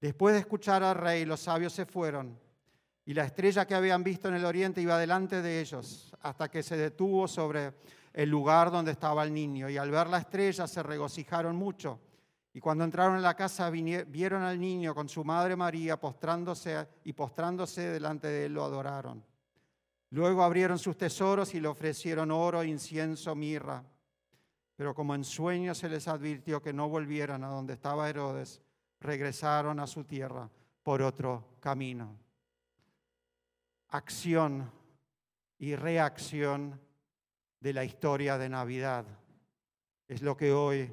Después 0.00 0.34
de 0.34 0.40
escuchar 0.40 0.82
al 0.82 0.94
rey, 0.94 1.24
los 1.24 1.40
sabios 1.40 1.72
se 1.72 1.84
fueron 1.84 2.38
y 3.06 3.14
la 3.14 3.24
estrella 3.24 3.64
que 3.64 3.74
habían 3.76 4.02
visto 4.02 4.28
en 4.28 4.34
el 4.34 4.44
oriente 4.44 4.82
iba 4.82 4.98
delante 4.98 5.40
de 5.40 5.60
ellos 5.60 6.12
hasta 6.22 6.50
que 6.50 6.64
se 6.64 6.76
detuvo 6.76 7.28
sobre 7.28 7.72
el 8.12 8.28
lugar 8.28 8.72
donde 8.72 8.90
estaba 8.90 9.22
el 9.22 9.32
niño. 9.32 9.70
Y 9.70 9.76
al 9.76 9.92
ver 9.92 10.08
la 10.08 10.18
estrella 10.18 10.66
se 10.66 10.82
regocijaron 10.82 11.54
mucho. 11.54 12.00
Y 12.52 12.58
cuando 12.58 12.82
entraron 12.82 13.14
en 13.14 13.22
la 13.22 13.36
casa 13.36 13.70
vieron 13.70 14.42
al 14.42 14.58
niño 14.58 14.92
con 14.92 15.08
su 15.08 15.22
madre 15.22 15.54
María 15.54 16.00
postrándose 16.00 16.84
y 17.04 17.12
postrándose 17.12 17.82
delante 17.82 18.26
de 18.26 18.46
él 18.46 18.54
lo 18.54 18.64
adoraron. 18.64 19.24
Luego 20.10 20.42
abrieron 20.42 20.78
sus 20.78 20.96
tesoros 20.96 21.54
y 21.54 21.60
le 21.60 21.68
ofrecieron 21.68 22.32
oro, 22.32 22.64
incienso, 22.64 23.36
mirra. 23.36 23.84
Pero 24.74 24.94
como 24.94 25.14
en 25.14 25.22
sueños 25.22 25.78
se 25.78 25.88
les 25.88 26.08
advirtió 26.08 26.60
que 26.60 26.72
no 26.72 26.88
volvieran 26.88 27.44
a 27.44 27.48
donde 27.48 27.74
estaba 27.74 28.08
Herodes, 28.08 28.62
regresaron 29.00 29.78
a 29.78 29.86
su 29.86 30.02
tierra 30.04 30.50
por 30.82 31.02
otro 31.02 31.56
camino. 31.60 32.25
Acción 33.88 34.70
y 35.58 35.76
reacción 35.76 36.80
de 37.60 37.72
la 37.72 37.84
historia 37.84 38.38
de 38.38 38.48
Navidad. 38.48 39.06
Es 40.08 40.22
lo 40.22 40.36
que 40.36 40.52
hoy 40.52 40.92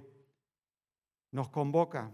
nos 1.32 1.50
convoca. 1.50 2.12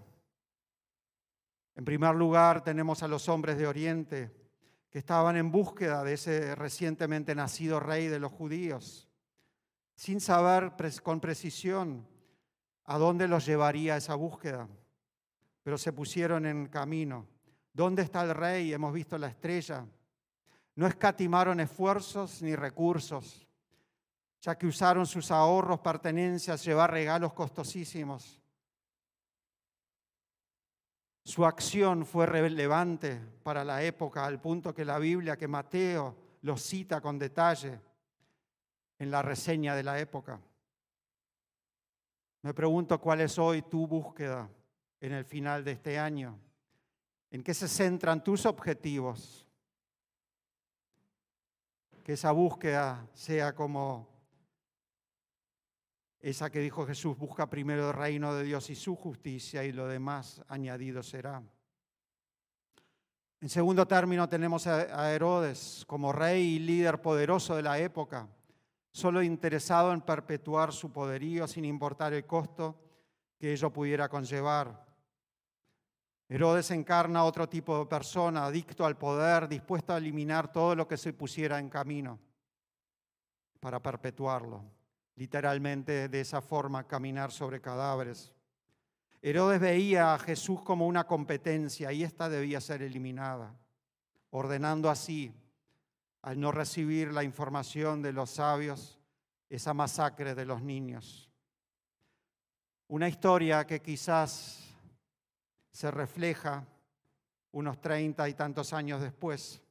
En 1.76 1.86
primer 1.86 2.16
lugar, 2.16 2.64
tenemos 2.64 3.04
a 3.04 3.08
los 3.08 3.30
hombres 3.30 3.58
de 3.58 3.68
Oriente 3.68 4.32
que 4.90 5.00
estaban 5.00 5.38
en 5.38 5.52
búsqueda 5.52 6.04
de 6.04 6.14
ese 6.14 6.56
recientemente 6.56 7.36
nacido 7.36 7.80
rey 7.80 8.08
de 8.08 8.20
los 8.20 8.32
judíos, 8.32 9.08
sin 9.96 10.20
saber 10.20 10.74
con 11.04 11.20
precisión 11.20 12.08
a 12.86 12.98
dónde 12.98 13.28
los 13.28 13.46
llevaría 13.46 13.98
esa 13.98 14.16
búsqueda, 14.16 14.68
pero 15.62 15.78
se 15.78 15.94
pusieron 15.94 16.46
en 16.46 16.68
camino. 16.68 17.28
¿Dónde 17.72 18.02
está 18.02 18.24
el 18.24 18.34
rey? 18.34 18.74
Hemos 18.74 18.92
visto 18.92 19.18
la 19.18 19.28
estrella. 19.28 19.86
No 20.80 20.88
escatimaron 20.88 21.60
esfuerzos 21.60 22.42
ni 22.42 22.56
recursos 22.56 23.46
ya 24.40 24.58
que 24.58 24.66
usaron 24.66 25.06
sus 25.06 25.30
ahorros, 25.30 25.82
pertenencias, 25.82 26.64
llevar 26.64 26.92
regalos 26.92 27.34
costosísimos. 27.34 28.42
Su 31.26 31.46
acción 31.46 32.06
fue 32.06 32.26
relevante 32.26 33.20
para 33.44 33.66
la 33.66 33.84
época, 33.84 34.26
al 34.26 34.40
punto 34.40 34.74
que 34.74 34.86
la 34.86 34.98
Biblia, 34.98 35.36
que 35.36 35.50
Mateo 35.50 36.16
lo 36.44 36.56
cita 36.56 37.02
con 37.02 37.20
detalle 37.20 37.78
en 38.98 39.12
la 39.12 39.22
reseña 39.22 39.76
de 39.76 39.84
la 39.84 40.00
época. 40.00 40.40
Me 42.44 42.54
pregunto 42.54 43.02
cuál 43.02 43.20
es 43.20 43.38
hoy 43.38 43.64
tu 43.64 43.86
búsqueda 43.86 44.50
en 45.02 45.12
el 45.12 45.26
final 45.26 45.66
de 45.66 45.74
este 45.74 46.00
año. 46.00 46.40
¿En 47.30 47.44
qué 47.44 47.54
se 47.54 47.68
centran 47.68 48.24
tus 48.24 48.46
objetivos? 48.46 49.49
Que 52.10 52.14
esa 52.14 52.32
búsqueda 52.32 53.08
sea 53.14 53.54
como 53.54 54.10
esa 56.20 56.50
que 56.50 56.58
dijo 56.58 56.88
Jesús, 56.88 57.16
busca 57.16 57.48
primero 57.48 57.88
el 57.88 57.96
reino 57.96 58.34
de 58.34 58.46
Dios 58.46 58.68
y 58.72 58.76
su 58.76 58.96
justicia 58.96 59.64
y 59.64 59.72
lo 59.72 59.88
demás 59.88 60.42
añadido 60.48 61.04
será. 61.04 61.44
En 63.40 63.48
segundo 63.48 63.88
término 63.88 64.28
tenemos 64.28 64.66
a 64.66 65.14
Herodes 65.14 65.84
como 65.86 66.12
rey 66.12 66.56
y 66.56 66.58
líder 66.58 67.00
poderoso 67.00 67.56
de 67.56 67.62
la 67.62 67.78
época, 67.78 68.28
solo 68.92 69.22
interesado 69.22 69.94
en 69.94 70.02
perpetuar 70.02 70.74
su 70.74 70.92
poderío 70.92 71.48
sin 71.48 71.64
importar 71.64 72.14
el 72.14 72.26
costo 72.26 72.76
que 73.38 73.54
ello 73.54 73.72
pudiera 73.72 74.10
conllevar. 74.10 74.89
Herodes 76.30 76.72
encarna 76.72 77.26
otro 77.26 77.50
tipo 77.50 77.80
de 77.80 77.86
persona, 77.88 78.46
adicto 78.46 78.86
al 78.86 78.98
poder, 78.98 79.50
dispuesto 79.50 79.94
a 79.94 79.98
eliminar 79.98 80.52
todo 80.52 80.76
lo 80.76 80.88
que 80.88 80.96
se 80.96 81.12
pusiera 81.12 81.60
en 81.60 81.70
camino 81.70 82.20
para 83.60 83.82
perpetuarlo 83.82 84.64
literalmente 85.20 86.08
de 86.08 86.22
esa 86.22 86.40
forma, 86.40 86.88
caminar 86.88 87.30
sobre 87.30 87.60
cadáveres. 87.60 88.32
Herodes 89.22 89.60
veía 89.60 90.14
a 90.14 90.18
Jesús 90.20 90.62
como 90.62 90.88
una 90.88 91.06
competencia 91.06 91.92
y 91.92 92.04
esta 92.04 92.30
debía 92.30 92.62
ser 92.62 92.82
eliminada, 92.82 93.54
ordenando 94.30 94.90
así, 94.90 95.34
al 96.22 96.40
no 96.40 96.54
recibir 96.54 97.12
la 97.12 97.26
información 97.26 98.02
de 98.02 98.14
los 98.14 98.30
sabios, 98.30 98.98
esa 99.50 99.74
masacre 99.74 100.36
de 100.36 100.46
los 100.46 100.62
niños. 100.62 101.30
Una 102.88 103.10
historia 103.10 103.68
que 103.68 103.82
quizás 103.82 104.69
se 105.72 105.92
refleja 105.92 106.66
unos 107.52 107.82
treinta 107.82 108.30
y 108.30 108.34
tantos 108.34 108.74
años 108.74 109.02
después, 109.02 109.62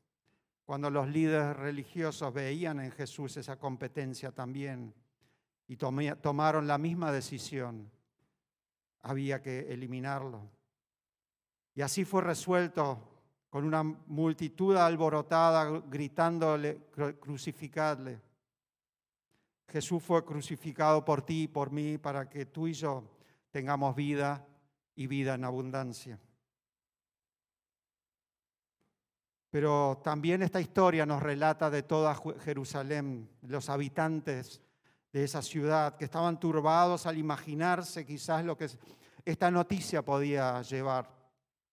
cuando 0.65 0.91
los 0.91 1.09
líderes 1.09 1.57
religiosos 1.57 2.33
veían 2.35 2.81
en 2.81 2.91
Jesús 2.91 3.37
esa 3.37 3.59
competencia 3.59 4.33
también 4.33 4.95
y 5.67 5.77
tomaron 5.77 6.67
la 6.67 6.79
misma 6.79 7.13
decisión. 7.13 7.91
Había 9.03 9.41
que 9.41 9.73
eliminarlo. 9.73 10.43
Y 11.75 11.83
así 11.83 12.05
fue 12.05 12.23
resuelto 12.23 12.99
con 13.49 13.65
una 13.65 13.83
multitud 13.83 14.77
alborotada 14.77 15.81
gritándole, 15.89 16.89
crucificadle. 17.21 18.21
Jesús 19.69 20.03
fue 20.03 20.25
crucificado 20.25 21.05
por 21.05 21.23
ti 21.23 21.43
y 21.43 21.49
por 21.49 21.71
mí 21.71 21.99
para 21.99 22.29
que 22.29 22.47
tú 22.47 22.67
y 22.67 22.73
yo 22.73 23.05
tengamos 23.51 23.95
vida 23.95 24.45
y 24.99 25.07
vida 25.07 25.35
en 25.35 25.45
abundancia. 25.45 26.19
Pero 29.49 30.01
también 30.03 30.43
esta 30.43 30.61
historia 30.61 31.07
nos 31.07 31.23
relata 31.23 31.71
de 31.71 31.85
toda 31.85 32.21
Jerusalén, 32.45 33.31
los 33.43 33.71
habitantes 33.71 34.61
de 35.13 35.23
esa 35.23 35.41
ciudad, 35.41 35.97
que 35.97 36.05
estaban 36.05 36.41
turbados 36.41 37.07
al 37.07 37.17
imaginarse 37.17 38.05
quizás 38.05 38.45
lo 38.45 38.59
que 38.59 38.69
esta 39.25 39.53
noticia 39.53 40.05
podía 40.05 40.61
llevar 40.63 41.09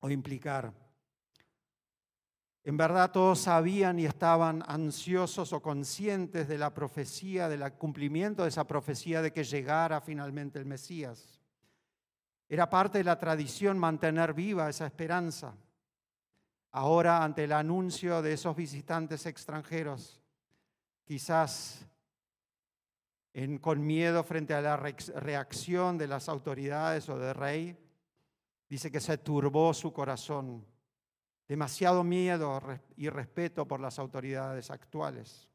o 0.02 0.10
implicar. 0.12 0.72
En 2.64 2.78
verdad 2.78 3.12
todos 3.12 3.40
sabían 3.40 3.98
y 3.98 4.06
estaban 4.06 4.64
ansiosos 4.68 5.52
o 5.52 5.64
conscientes 5.64 6.48
de 6.48 6.60
la 6.60 6.76
profecía, 6.76 7.50
del 7.50 7.74
cumplimiento 7.74 8.44
de 8.44 8.50
esa 8.50 8.68
profecía 8.68 9.24
de 9.24 9.34
que 9.34 9.44
llegara 9.44 10.00
finalmente 10.00 10.60
el 10.60 10.66
Mesías. 10.66 11.35
Era 12.48 12.70
parte 12.70 13.00
de 13.00 13.04
la 13.04 13.18
tradición 13.18 13.78
mantener 13.80 14.34
viva 14.34 14.70
esa 14.70 14.86
esperanza. 14.86 15.56
Ahora, 16.72 17.24
ante 17.24 17.46
el 17.46 17.54
anuncio 17.54 18.22
de 18.22 18.34
esos 18.34 18.56
visitantes 18.56 19.26
extranjeros, 19.26 20.22
quizás 21.06 21.88
con 23.62 23.86
miedo 23.86 24.24
frente 24.24 24.54
a 24.54 24.62
la 24.62 24.78
reacción 24.78 25.98
de 25.98 26.08
las 26.08 26.30
autoridades 26.30 27.10
o 27.10 27.18
del 27.18 27.36
rey, 27.36 27.78
dice 28.70 28.92
que 28.92 29.02
se 29.02 29.18
turbó 29.18 29.74
su 29.74 29.92
corazón. 29.92 30.66
Demasiado 31.48 32.04
miedo 32.04 32.62
y 32.96 33.10
respeto 33.10 33.68
por 33.68 33.80
las 33.80 34.00
autoridades 34.00 34.72
actuales. 34.72 35.50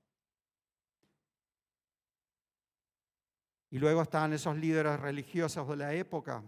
Y 3.71 3.79
luego 3.79 4.03
estaban 4.03 4.33
esos 4.33 4.57
líderes 4.57 4.99
religiosos 5.01 5.69
de 5.69 5.77
la 5.77 5.95
época 5.95 6.43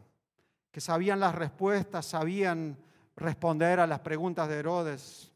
que 0.73 0.81
sabían 0.81 1.21
las 1.21 1.35
respuestas, 1.35 2.07
sabían 2.07 2.77
responder 3.15 3.79
a 3.79 3.87
las 3.87 4.01
preguntas 4.01 4.49
de 4.49 4.59
Herodes, 4.59 5.31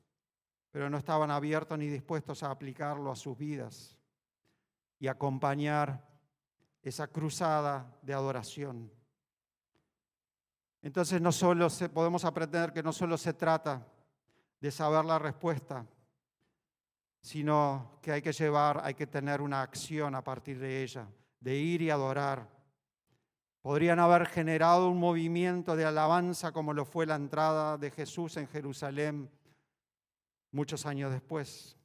pero 0.71 0.91
no 0.91 0.99
estaban 0.99 1.31
abiertos 1.31 1.79
ni 1.79 1.87
dispuestos 1.87 2.43
a 2.43 2.51
aplicarlo 2.51 3.13
a 3.13 3.17
sus 3.17 3.37
vidas 3.37 3.97
y 4.99 5.07
acompañar 5.07 6.03
esa 6.83 7.07
cruzada 7.07 7.99
de 8.03 8.15
adoración. 8.15 8.91
Entonces 10.81 11.21
no 11.21 11.33
solo 11.33 11.69
podemos 11.93 12.25
aprender 12.25 12.73
que 12.73 12.83
no 12.83 12.93
solo 12.93 13.19
se 13.19 13.35
trata 13.35 13.87
de 14.61 14.71
saber 14.71 15.05
la 15.05 15.19
respuesta, 15.19 15.85
sino 17.21 17.99
que 18.01 18.13
hay 18.13 18.23
que 18.23 18.33
llevar, 18.33 18.81
hay 18.83 18.95
que 18.95 19.07
tener 19.07 19.41
una 19.41 19.61
acción 19.61 20.15
a 20.15 20.23
partir 20.23 20.59
de 20.59 20.83
ella, 20.83 21.07
de 21.41 21.57
ir 21.57 21.83
y 21.83 21.91
adorar. 21.91 22.56
Podrían 23.67 23.99
haber 23.99 24.27
generado 24.27 24.89
un 24.89 25.01
movimiento 25.01 25.75
de 25.75 25.85
alabanza 25.85 26.53
como 26.53 26.73
lo 26.73 26.85
fue 26.85 27.05
la 27.05 27.17
entrada 27.17 27.77
de 27.77 27.91
Jesús 27.91 28.37
en 28.37 28.47
Jerusalén 28.47 29.29
muchos 30.53 30.87
años 30.87 31.11
después. 31.11 31.77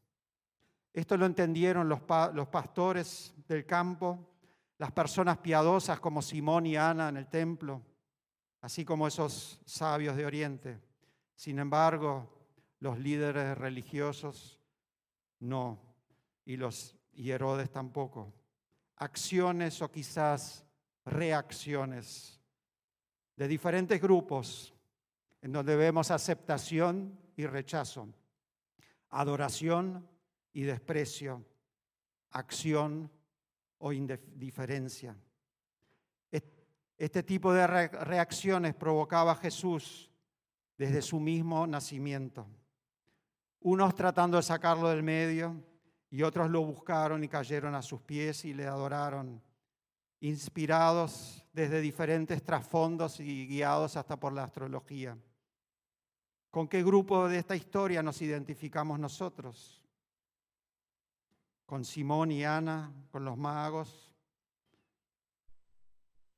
Esto 0.93 1.17
lo 1.17 1.25
entendieron 1.25 1.89
los, 1.89 1.99
pastores 2.51 3.33
del 3.47 3.65
campo, 3.65 4.19
las 4.77 4.91
personas 4.91 5.39
piadosas 5.39 5.99
como 5.99 6.21
Simón 6.21 6.67
y 6.67 6.77
Ana 6.77 7.09
en 7.09 7.17
el 7.17 7.27
templo, 7.27 7.81
así 8.61 8.85
como 8.85 9.07
esos 9.07 9.59
sabios 9.65 10.15
de 10.15 10.27
Oriente. 10.27 10.79
Sin 11.33 11.57
embargo, 11.57 12.29
los 12.79 12.99
líderes 12.99 13.57
religiosos 13.57 14.59
no, 15.39 15.79
y 16.45 16.57
los 16.57 16.95
y 17.13 17.31
Herodes 17.31 17.71
tampoco. 17.71 18.31
Acciones 18.97 19.81
o 19.81 19.91
quizás 19.91 20.63
reacciones 21.05 22.39
de 23.35 23.47
diferentes 23.47 24.01
grupos 24.01 24.73
en 25.41 25.51
donde 25.51 25.75
vemos 25.75 26.11
aceptación 26.11 27.19
y 27.35 27.45
rechazo, 27.45 28.07
adoración 29.09 30.07
y 30.53 30.61
desprecio, 30.63 31.43
acción 32.31 33.11
o 33.79 33.91
indiferencia. 33.91 35.15
Este 36.97 37.23
tipo 37.23 37.51
de 37.51 37.65
reacciones 37.65 38.75
provocaba 38.75 39.33
Jesús 39.33 40.11
desde 40.77 41.01
su 41.01 41.19
mismo 41.19 41.65
nacimiento. 41.65 42.45
Unos 43.61 43.95
tratando 43.95 44.37
de 44.37 44.43
sacarlo 44.43 44.89
del 44.89 45.01
medio 45.01 45.63
y 46.11 46.21
otros 46.21 46.51
lo 46.51 46.63
buscaron 46.63 47.23
y 47.23 47.27
cayeron 47.27 47.73
a 47.73 47.81
sus 47.81 48.01
pies 48.01 48.45
y 48.45 48.53
le 48.53 48.67
adoraron, 48.67 49.41
inspirados 50.21 51.45
desde 51.53 51.81
diferentes 51.81 52.41
trasfondos 52.43 53.19
y 53.19 53.47
guiados 53.47 53.97
hasta 53.97 54.19
por 54.19 54.33
la 54.33 54.45
astrología. 54.45 55.17
¿Con 56.49 56.67
qué 56.67 56.83
grupo 56.83 57.27
de 57.27 57.37
esta 57.37 57.55
historia 57.55 58.01
nos 58.01 58.21
identificamos 58.21 58.99
nosotros? 58.99 59.81
¿Con 61.65 61.85
Simón 61.85 62.31
y 62.31 62.43
Ana? 62.43 62.91
¿Con 63.11 63.25
los 63.25 63.37
magos? 63.37 64.11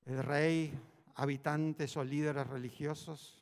el 0.06 0.24
rey, 0.24 0.74
habitantes 1.16 1.96
o 1.98 2.04
líderes 2.04 2.48
religiosos. 2.48 3.42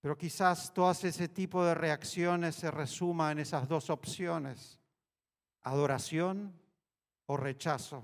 Pero 0.00 0.18
quizás 0.18 0.72
todo 0.74 0.90
ese 0.90 1.28
tipo 1.28 1.64
de 1.64 1.74
reacciones 1.74 2.56
se 2.56 2.70
resuma 2.70 3.32
en 3.32 3.38
esas 3.38 3.66
dos 3.68 3.88
opciones, 3.88 4.78
adoración 5.62 6.52
o 7.26 7.36
rechazo. 7.36 8.02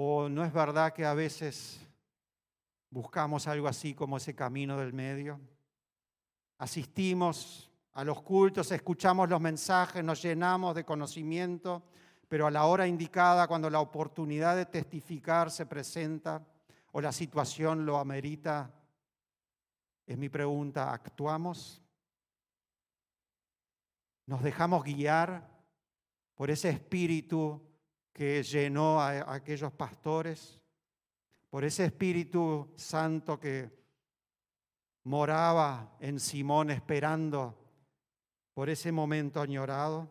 ¿O 0.00 0.28
no 0.28 0.44
es 0.44 0.52
verdad 0.52 0.92
que 0.92 1.04
a 1.04 1.12
veces 1.12 1.80
buscamos 2.88 3.48
algo 3.48 3.66
así 3.66 3.94
como 3.94 4.18
ese 4.18 4.32
camino 4.32 4.78
del 4.78 4.92
medio? 4.92 5.40
Asistimos 6.58 7.68
a 7.94 8.04
los 8.04 8.22
cultos, 8.22 8.70
escuchamos 8.70 9.28
los 9.28 9.40
mensajes, 9.40 10.04
nos 10.04 10.22
llenamos 10.22 10.76
de 10.76 10.84
conocimiento, 10.84 11.82
pero 12.28 12.46
a 12.46 12.50
la 12.52 12.66
hora 12.66 12.86
indicada, 12.86 13.48
cuando 13.48 13.68
la 13.68 13.80
oportunidad 13.80 14.54
de 14.54 14.66
testificar 14.66 15.50
se 15.50 15.66
presenta 15.66 16.46
o 16.92 17.00
la 17.00 17.10
situación 17.10 17.84
lo 17.84 17.98
amerita, 17.98 18.72
es 20.06 20.16
mi 20.16 20.28
pregunta, 20.28 20.92
¿actuamos? 20.92 21.82
¿Nos 24.26 24.44
dejamos 24.44 24.84
guiar 24.84 25.50
por 26.36 26.52
ese 26.52 26.68
espíritu 26.68 27.67
que 28.18 28.42
llenó 28.42 29.00
a 29.00 29.32
aquellos 29.32 29.72
pastores? 29.74 30.60
¿Por 31.48 31.64
ese 31.64 31.84
espíritu 31.84 32.72
santo 32.74 33.38
que 33.38 33.70
moraba 35.04 35.96
en 36.00 36.18
Simón 36.18 36.70
esperando 36.70 37.56
por 38.52 38.70
ese 38.70 38.90
momento 38.90 39.40
añorado? 39.40 40.10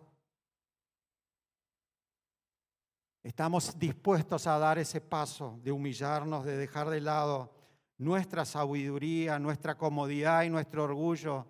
Estamos 3.21 3.77
dispuestos 3.77 4.47
a 4.47 4.57
dar 4.57 4.77
ese 4.77 5.01
paso 5.01 5.59
de 5.61 5.73
humillarnos, 5.73 6.45
de 6.45 6.55
dejar 6.55 6.89
de 6.89 7.01
lado 7.01 7.53
nuestra 7.97 8.45
sabiduría, 8.45 9.37
nuestra 9.37 9.77
comodidad 9.77 10.43
y 10.43 10.49
nuestro 10.49 10.85
orgullo 10.85 11.45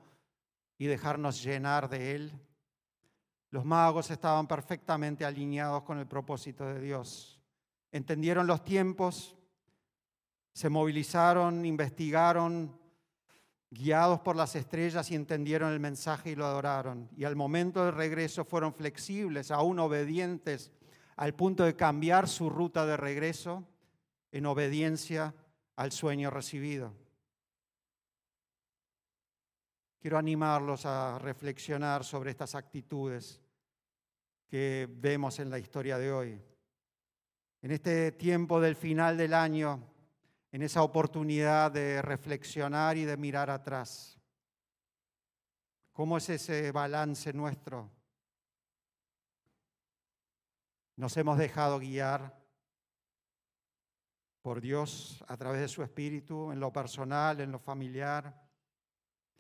y 0.80 0.88
dejarnos 0.88 1.44
llenar 1.44 1.88
de 1.88 2.16
Él. 2.16 2.47
Los 3.58 3.66
magos 3.66 4.12
estaban 4.12 4.46
perfectamente 4.46 5.26
alineados 5.26 5.82
con 5.82 5.98
el 5.98 6.06
propósito 6.06 6.64
de 6.64 6.80
Dios. 6.80 7.42
Entendieron 7.92 8.46
los 8.46 8.64
tiempos, 8.64 9.36
se 10.54 10.70
movilizaron, 10.70 11.66
investigaron, 11.66 12.80
guiados 13.72 14.20
por 14.20 14.36
las 14.36 14.56
estrellas 14.56 15.10
y 15.10 15.16
entendieron 15.16 15.74
el 15.74 15.80
mensaje 15.80 16.30
y 16.30 16.36
lo 16.36 16.46
adoraron. 16.46 17.10
Y 17.18 17.24
al 17.24 17.36
momento 17.36 17.84
del 17.84 17.96
regreso 17.96 18.46
fueron 18.46 18.76
flexibles, 18.76 19.50
aún 19.50 19.80
obedientes 19.80 20.72
al 21.16 21.34
punto 21.34 21.64
de 21.64 21.76
cambiar 21.76 22.28
su 22.28 22.52
ruta 22.52 22.86
de 22.86 22.96
regreso 22.96 23.64
en 24.32 24.46
obediencia 24.46 25.34
al 25.78 25.92
sueño 25.92 26.30
recibido. 26.30 26.94
Quiero 30.00 30.20
animarlos 30.20 30.86
a 30.86 31.18
reflexionar 31.18 32.04
sobre 32.04 32.30
estas 32.30 32.54
actitudes 32.54 33.42
que 34.48 34.88
vemos 34.90 35.40
en 35.40 35.50
la 35.50 35.60
historia 35.60 35.98
de 35.98 36.12
hoy. 36.12 36.42
En 37.62 37.72
este 37.72 38.12
tiempo 38.14 38.62
del 38.62 38.76
final 38.76 39.18
del 39.18 39.34
año, 39.34 39.84
en 40.52 40.62
esa 40.62 40.84
oportunidad 40.84 41.72
de 41.72 42.02
reflexionar 42.02 42.98
y 42.98 43.06
de 43.06 43.18
mirar 43.18 43.50
atrás. 43.50 44.20
¿Cómo 45.92 46.18
es 46.18 46.30
ese 46.30 46.72
balance 46.72 47.34
nuestro? 47.34 47.92
Nos 50.96 51.16
hemos 51.18 51.38
dejado 51.38 51.80
guiar 51.80 52.38
por 54.42 54.62
Dios 54.62 55.24
a 55.28 55.36
través 55.36 55.60
de 55.60 55.68
su 55.68 55.84
Espíritu, 55.84 56.52
en 56.52 56.60
lo 56.60 56.72
personal, 56.72 57.42
en 57.42 57.52
lo 57.52 57.60
familiar. 57.60 58.48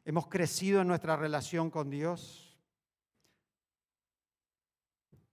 Hemos 0.03 0.27
crecido 0.27 0.81
en 0.81 0.87
nuestra 0.87 1.15
relación 1.15 1.71
con 1.71 1.89
Dios. 1.89 2.46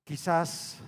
Quizás 0.05 0.81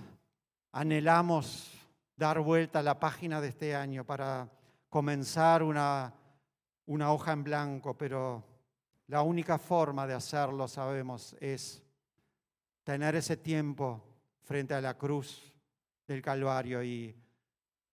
anhelamos 0.71 1.73
dar 2.15 2.39
vuelta 2.39 2.79
a 2.79 2.83
la 2.83 2.99
página 2.99 3.41
de 3.41 3.47
este 3.47 3.75
año 3.75 4.03
para 4.03 4.47
comenzar 4.89 5.63
una, 5.63 6.13
una 6.85 7.11
hoja 7.11 7.31
en 7.31 7.43
blanco, 7.43 7.97
pero 7.97 8.43
la 9.07 9.23
única 9.23 9.57
forma 9.57 10.05
de 10.05 10.13
hacerlo, 10.13 10.67
sabemos, 10.67 11.35
es 11.39 11.81
tener 12.83 13.15
ese 13.15 13.37
tiempo 13.37 14.03
frente 14.43 14.75
a 14.75 14.81
la 14.81 14.95
cruz 14.95 15.51
del 16.05 16.21
Calvario 16.21 16.83
y 16.83 17.15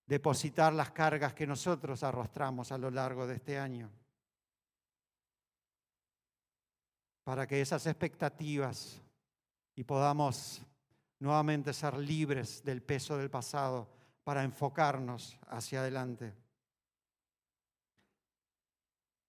depositar 0.05 0.75
las 0.75 0.91
cargas 0.91 1.33
que 1.33 1.47
nosotros 1.47 2.03
arrastramos 2.03 2.71
a 2.71 2.77
lo 2.77 2.91
largo 2.91 3.27
de 3.27 3.37
este 3.37 3.59
año. 3.59 3.91
Para 7.23 7.47
que 7.47 7.63
esas 7.63 7.87
expectativas 7.87 9.01
y 9.75 9.85
podamos 9.85 10.61
nuevamente 11.19 11.73
ser 11.73 11.99
libres 11.99 12.63
del 12.65 12.83
peso 12.83 13.17
del 13.17 13.31
pasado 13.31 13.89
para 14.25 14.43
enfocarnos 14.43 15.39
hacia 15.49 15.81
adelante. 15.81 16.35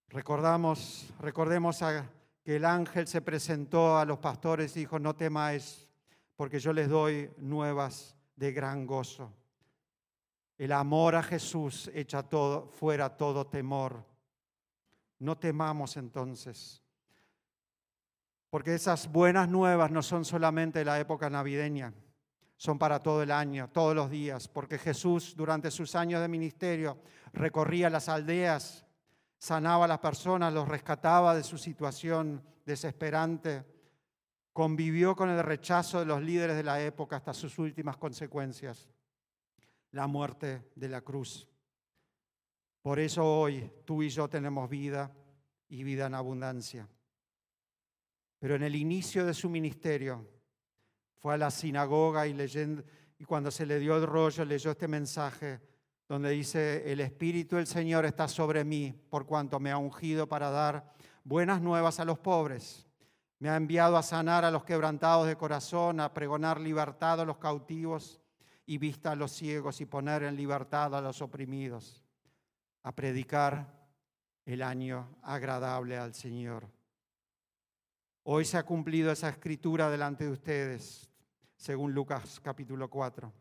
Recordamos, 0.09 1.13
recordemos 1.19 1.79
que 2.43 2.55
el 2.55 2.65
ángel 2.65 3.07
se 3.07 3.21
presentó 3.21 3.97
a 3.97 4.05
los 4.05 4.19
pastores 4.19 4.75
y 4.77 4.81
dijo, 4.81 4.99
no 4.99 5.15
temáis, 5.15 5.89
porque 6.35 6.59
yo 6.59 6.71
les 6.73 6.89
doy 6.89 7.31
nuevas 7.37 8.15
de 8.35 8.51
gran 8.51 8.85
gozo. 8.85 9.33
El 10.57 10.71
amor 10.71 11.15
a 11.15 11.23
Jesús 11.23 11.89
echa 11.93 12.23
fuera 12.71 13.17
todo 13.17 13.47
temor. 13.47 14.05
No 15.19 15.37
temamos 15.37 15.97
entonces, 15.97 16.84
porque 18.55 18.75
esas 18.75 19.11
buenas 19.11 19.49
nuevas 19.49 19.91
no 19.91 20.01
son 20.01 20.23
solamente 20.23 20.79
de 20.79 20.85
la 20.85 20.97
época 20.97 21.29
navideña, 21.29 21.93
son 22.55 22.79
para 22.79 22.99
todo 23.03 23.21
el 23.21 23.31
año, 23.31 23.69
todos 23.69 23.93
los 23.93 24.09
días, 24.09 24.47
porque 24.47 24.77
Jesús 24.77 25.35
durante 25.35 25.69
sus 25.69 25.93
años 25.93 26.21
de 26.21 26.29
ministerio 26.29 26.97
recorría 27.33 27.89
las 27.89 28.07
aldeas 28.07 28.85
sanaba 29.37 29.83
a 29.83 29.87
las 29.89 29.99
personas, 29.99 30.53
los 30.53 30.69
rescataba 30.69 31.35
de 31.35 31.43
su 31.43 31.57
situación 31.57 32.41
desesperante, 32.65 33.65
convivió 34.53 35.17
con 35.17 35.29
el 35.29 35.43
rechazo 35.43 35.99
de 35.99 36.05
los 36.05 36.21
líderes 36.21 36.55
de 36.55 36.63
la 36.63 36.81
época 36.81 37.17
hasta 37.17 37.33
sus 37.33 37.59
últimas 37.59 37.97
consecuencias, 37.97 38.87
la 39.91 40.07
muerte 40.07 40.71
de 40.75 40.87
la 40.87 41.01
cruz. 41.01 41.45
Por 42.81 42.99
eso 42.99 43.25
hoy 43.25 43.69
tú 43.83 44.01
y 44.01 44.07
yo 44.07 44.29
tenemos 44.29 44.69
vida 44.69 45.11
y 45.67 45.83
vida 45.83 46.05
en 46.05 46.13
abundancia. 46.13 46.87
Pero 48.45 48.57
en 48.57 48.61
el 48.61 48.75
inicio 48.75 49.25
de 49.25 49.33
su 49.33 49.49
ministerio 49.49 50.23
fue 51.15 51.33
a 51.33 51.37
la 51.37 51.49
sinagoga 51.49 52.27
y 52.27 52.33
leyendo, 52.35 52.83
y 53.17 53.23
cuando 53.23 53.49
se 53.49 53.65
le 53.65 53.79
dio 53.79 53.97
el 53.97 54.05
rollo 54.05 54.45
leyó 54.45 54.69
este 54.69 54.87
mensaje 54.87 55.59
donde 56.07 56.29
dice, 56.29 56.91
el 56.91 56.99
Espíritu 56.99 57.55
del 57.55 57.65
Señor 57.65 58.05
está 58.05 58.27
sobre 58.27 58.63
mí 58.63 58.93
por 59.09 59.25
cuanto 59.25 59.59
me 59.59 59.71
ha 59.71 59.79
ungido 59.79 60.29
para 60.29 60.51
dar 60.51 60.93
buenas 61.23 61.59
nuevas 61.59 61.99
a 61.99 62.05
los 62.05 62.19
pobres. 62.19 62.85
Me 63.39 63.49
ha 63.49 63.55
enviado 63.55 63.97
a 63.97 64.03
sanar 64.03 64.45
a 64.45 64.51
los 64.51 64.63
quebrantados 64.63 65.25
de 65.25 65.37
corazón, 65.37 65.99
a 65.99 66.13
pregonar 66.13 66.61
libertad 66.61 67.19
a 67.21 67.25
los 67.25 67.39
cautivos 67.39 68.21
y 68.67 68.77
vista 68.77 69.13
a 69.13 69.15
los 69.15 69.31
ciegos 69.31 69.81
y 69.81 69.87
poner 69.87 70.21
en 70.21 70.35
libertad 70.35 70.93
a 70.93 71.01
los 71.01 71.19
oprimidos, 71.23 72.03
a 72.83 72.91
predicar 72.91 73.73
el 74.45 74.61
año 74.61 75.17
agradable 75.23 75.97
al 75.97 76.13
Señor. 76.13 76.74
Hoy 78.27 78.43
se 78.43 78.57
ha 78.57 78.63
cumplido 78.63 79.11
esa 79.11 79.29
escritura 79.29 79.87
delante 79.87 80.23
de 80.23 80.31
ustedes, 80.31 81.07
según 81.55 81.93
Lucas 81.93 82.39
capítulo 82.39 82.89
4. 82.89 83.31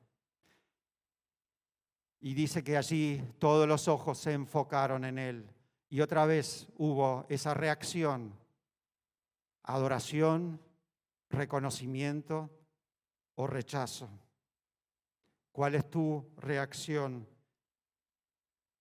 Y 2.21 2.35
dice 2.35 2.63
que 2.63 2.77
allí 2.77 3.23
todos 3.39 3.67
los 3.67 3.89
ojos 3.89 4.19
se 4.19 4.35
enfocaron 4.35 5.07
en 5.07 5.19
Él. 5.19 5.51
Y 5.89 6.03
otra 6.03 6.27
vez 6.27 6.69
hubo 6.77 7.25
esa 7.31 7.55
reacción, 7.55 8.39
adoración, 9.63 10.61
reconocimiento 11.31 12.51
o 13.37 13.47
rechazo. 13.47 14.11
¿Cuál 15.51 15.77
es 15.77 15.89
tu 15.89 16.31
reacción 16.37 17.27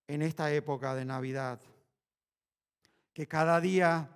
en 0.06 0.20
esta 0.20 0.52
época 0.52 0.94
de 0.94 1.06
Navidad? 1.06 1.62
Que 3.14 3.26
cada 3.26 3.58
día 3.58 4.10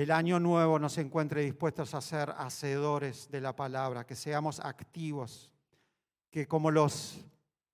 del 0.00 0.12
año 0.12 0.40
nuevo 0.40 0.78
nos 0.78 0.96
encuentre 0.96 1.42
dispuestos 1.42 1.92
a 1.92 2.00
ser 2.00 2.30
hacedores 2.38 3.30
de 3.30 3.42
la 3.42 3.54
palabra, 3.54 4.06
que 4.06 4.16
seamos 4.16 4.58
activos, 4.58 5.52
que 6.30 6.48
como 6.48 6.70
los 6.70 7.22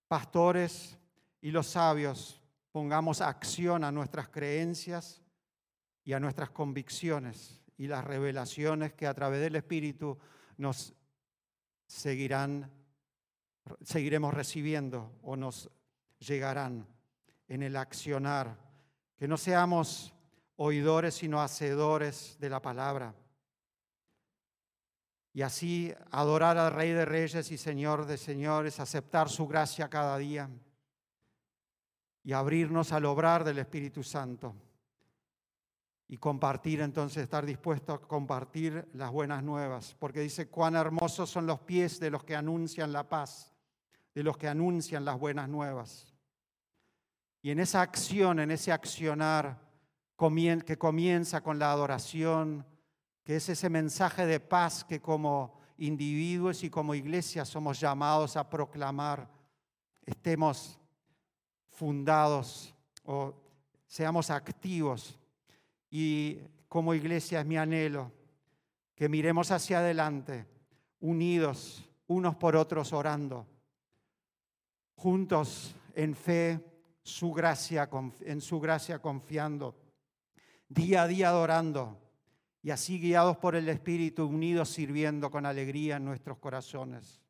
pastores 0.09 0.99
y 1.41 1.53
los 1.53 1.69
sabios 1.69 2.43
pongamos 2.73 3.21
acción 3.21 3.85
a 3.85 3.93
nuestras 3.93 4.29
creencias 4.29 5.23
y 6.03 6.15
a 6.15 6.19
nuestras 6.19 6.51
convicciones 6.51 7.63
y 7.77 7.87
las 7.87 8.05
revelaciones 8.05 8.93
que 8.93 9.07
a 9.07 9.15
través 9.15 9.41
del 9.41 9.55
Espíritu 9.55 10.19
nos 10.57 10.95
seguirán, 11.87 12.73
seguiremos 13.85 14.35
recibiendo 14.35 15.13
o 15.23 15.37
nos 15.37 15.71
llegarán 16.19 16.89
en 17.47 17.63
el 17.63 17.77
accionar. 17.77 18.59
Que 19.17 19.29
no 19.29 19.37
seamos 19.37 20.13
oidores, 20.57 21.15
sino 21.15 21.41
hacedores 21.41 22.37
de 22.41 22.51
la 22.51 22.61
palabra 22.61 23.15
y 25.37 25.43
así 25.43 25.93
adorar 26.13 26.57
al 26.57 26.73
Rey 26.73 26.93
de 26.93 27.05
Reyes 27.05 27.53
y 27.53 27.59
Señor 27.59 28.07
de 28.07 28.17
Señores, 28.17 28.81
aceptar 28.81 29.29
su 29.29 29.47
gracia 29.47 29.91
cada 29.91 30.17
día 30.17 30.49
y 32.25 32.33
abrirnos 32.33 32.91
al 32.93 33.05
obrar 33.05 33.45
del 33.45 33.59
Espíritu 33.59 34.03
Santo 34.03 34.57
y 36.09 36.17
compartir 36.17 36.81
entonces, 36.81 37.23
estar 37.23 37.45
dispuesto 37.45 37.93
a 37.93 38.01
compartir 38.01 38.89
las 38.95 39.11
buenas 39.11 39.43
nuevas, 39.43 39.95
porque 39.99 40.21
dice 40.21 40.49
cuán 40.49 40.75
hermosos 40.75 41.29
son 41.29 41.47
los 41.47 41.61
pies 41.61 42.01
de 42.01 42.11
los 42.11 42.25
que 42.25 42.35
anuncian 42.35 42.91
la 42.91 43.07
paz, 43.07 43.53
de 44.15 44.23
los 44.23 44.39
que 44.39 44.49
anuncian 44.49 45.05
las 45.05 45.19
buenas 45.19 45.51
nuevas. 45.51 46.15
Y 47.43 47.51
en 47.51 47.61
esa 47.61 47.83
acción, 47.83 48.41
en 48.41 48.51
ese 48.51 48.73
accionar 48.73 49.66
que 50.17 50.79
comienza 50.79 51.43
con 51.43 51.59
la 51.59 51.71
adoración, 51.73 52.65
que 53.23 53.37
es 53.37 53.49
ese 53.49 53.69
mensaje 53.69 54.25
de 54.27 54.41
paz 54.41 54.85
que 54.85 55.01
como 55.01 55.59
individuos 55.79 56.65
y 56.65 56.71
como 56.71 56.95
iglesia 56.95 57.45
somos 57.45 57.79
llamados 57.79 58.37
a 58.37 58.49
proclamar, 58.49 59.29
estemos 60.07 60.79
fundados 61.69 62.75
o 63.05 63.35
seamos 63.87 64.31
activos. 64.31 65.19
Y 65.91 66.39
como 66.69 66.95
iglesia 66.95 67.41
es 67.41 67.47
mi 67.47 67.57
anhelo 67.57 68.11
que 68.95 69.09
miremos 69.09 69.51
hacia 69.51 69.81
adelante, 69.81 70.47
unidos 71.01 71.85
unos 72.09 72.37
por 72.37 72.57
otros 72.57 72.93
orando, 72.93 73.47
juntos 74.95 75.75
en 75.95 76.15
fe, 76.15 76.61
su 77.03 77.33
gracia, 77.33 77.89
en 78.21 78.41
su 78.41 78.59
gracia 78.61 79.01
confiando, 79.01 79.75
día 80.69 81.03
a 81.03 81.07
día 81.07 81.29
adorando 81.29 81.99
y 82.63 82.71
así 82.71 82.99
guiados 82.99 83.37
por 83.37 83.55
el 83.55 83.69
Espíritu, 83.69 84.27
unidos 84.27 84.71
sirviendo 84.71 85.31
con 85.31 85.47
alegría 85.47 85.97
en 85.97 86.05
nuestros 86.05 86.39
corazones. 86.39 87.21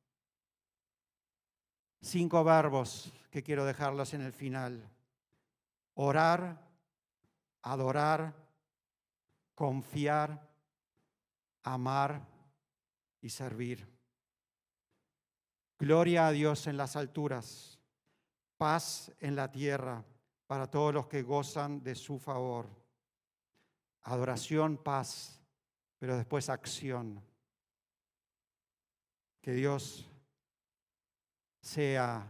Cinco 2.01 2.43
verbos 2.43 3.13
que 3.31 3.43
quiero 3.43 3.65
dejarlos 3.67 4.15
en 4.15 4.23
el 4.23 4.33
final. 4.33 4.89
Orar, 5.95 6.59
adorar, 7.63 8.35
confiar, 9.55 10.49
amar 11.65 12.27
y 13.21 13.29
servir. 13.29 13.87
Gloria 15.79 16.29
a 16.29 16.33
Dios 16.33 16.67
en 16.67 16.79
las 16.79 16.97
alturas, 16.97 17.79
paz 18.57 19.13
en 19.21 19.37
la 19.37 19.51
tierra 19.53 20.03
para 20.47 20.71
todos 20.71 20.95
los 20.95 21.07
que 21.09 21.23
gozan 21.23 21.83
de 21.83 21.95
su 21.95 22.19
favor 22.19 22.86
adoración, 24.07 24.77
paz, 24.77 25.41
pero 25.99 26.17
después 26.17 26.49
acción. 26.49 27.23
Que 29.41 29.53
Dios 29.53 30.09
sea 31.61 32.27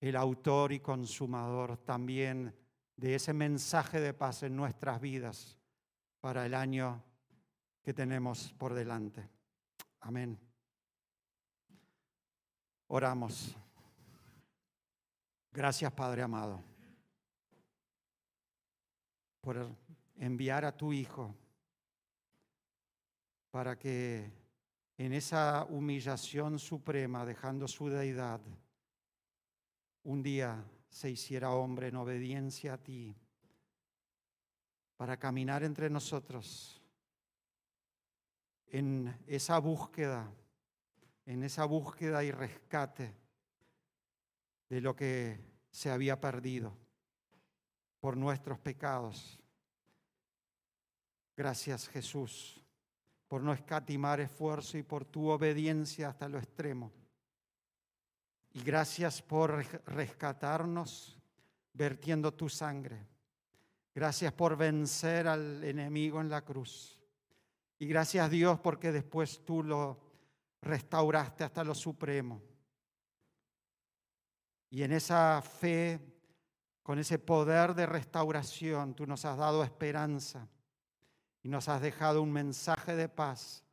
el 0.00 0.16
autor 0.16 0.72
y 0.72 0.80
consumador 0.80 1.76
también 1.78 2.54
de 2.96 3.14
ese 3.14 3.32
mensaje 3.32 4.00
de 4.00 4.14
paz 4.14 4.42
en 4.42 4.56
nuestras 4.56 5.00
vidas 5.00 5.58
para 6.20 6.44
el 6.44 6.54
año 6.54 7.02
que 7.82 7.94
tenemos 7.94 8.52
por 8.52 8.74
delante. 8.74 9.28
Amén. 10.00 10.38
Oramos. 12.88 13.56
Gracias, 15.52 15.92
Padre 15.92 16.22
amado, 16.22 16.62
por 19.40 19.56
enviar 20.20 20.66
a 20.66 20.76
tu 20.76 20.92
Hijo 20.92 21.34
para 23.50 23.78
que 23.78 24.30
en 24.98 25.14
esa 25.14 25.64
humillación 25.64 26.58
suprema, 26.58 27.24
dejando 27.24 27.66
su 27.66 27.88
deidad, 27.88 28.40
un 30.04 30.22
día 30.22 30.62
se 30.90 31.10
hiciera 31.10 31.50
hombre 31.50 31.88
en 31.88 31.96
obediencia 31.96 32.74
a 32.74 32.78
ti, 32.78 33.16
para 34.96 35.16
caminar 35.16 35.64
entre 35.64 35.88
nosotros 35.88 36.82
en 38.66 39.18
esa 39.26 39.58
búsqueda, 39.58 40.30
en 41.24 41.42
esa 41.42 41.64
búsqueda 41.64 42.22
y 42.22 42.30
rescate 42.30 43.16
de 44.68 44.80
lo 44.82 44.94
que 44.94 45.40
se 45.70 45.90
había 45.90 46.20
perdido 46.20 46.76
por 48.00 48.18
nuestros 48.18 48.58
pecados 48.58 49.39
Gracias 51.40 51.88
Jesús 51.88 52.62
por 53.26 53.40
no 53.40 53.54
escatimar 53.54 54.20
esfuerzo 54.20 54.76
y 54.76 54.82
por 54.82 55.06
tu 55.06 55.30
obediencia 55.30 56.10
hasta 56.10 56.28
lo 56.28 56.36
extremo. 56.36 56.92
Y 58.52 58.62
gracias 58.62 59.22
por 59.22 59.64
rescatarnos 59.86 61.18
vertiendo 61.72 62.34
tu 62.34 62.50
sangre. 62.50 63.06
Gracias 63.94 64.34
por 64.34 64.54
vencer 64.54 65.26
al 65.28 65.64
enemigo 65.64 66.20
en 66.20 66.28
la 66.28 66.42
cruz. 66.42 67.00
Y 67.78 67.86
gracias 67.86 68.30
Dios 68.30 68.60
porque 68.60 68.92
después 68.92 69.42
tú 69.42 69.62
lo 69.62 69.98
restauraste 70.60 71.42
hasta 71.42 71.64
lo 71.64 71.74
supremo. 71.74 72.42
Y 74.68 74.82
en 74.82 74.92
esa 74.92 75.40
fe, 75.40 76.00
con 76.82 76.98
ese 76.98 77.18
poder 77.18 77.74
de 77.74 77.86
restauración, 77.86 78.92
tú 78.94 79.06
nos 79.06 79.24
has 79.24 79.38
dado 79.38 79.64
esperanza 79.64 80.46
y 81.42 81.48
nos 81.48 81.68
has 81.68 81.80
dejado 81.80 82.22
un 82.22 82.32
mensaje 82.32 82.96
de 82.96 83.08
paz 83.08 83.64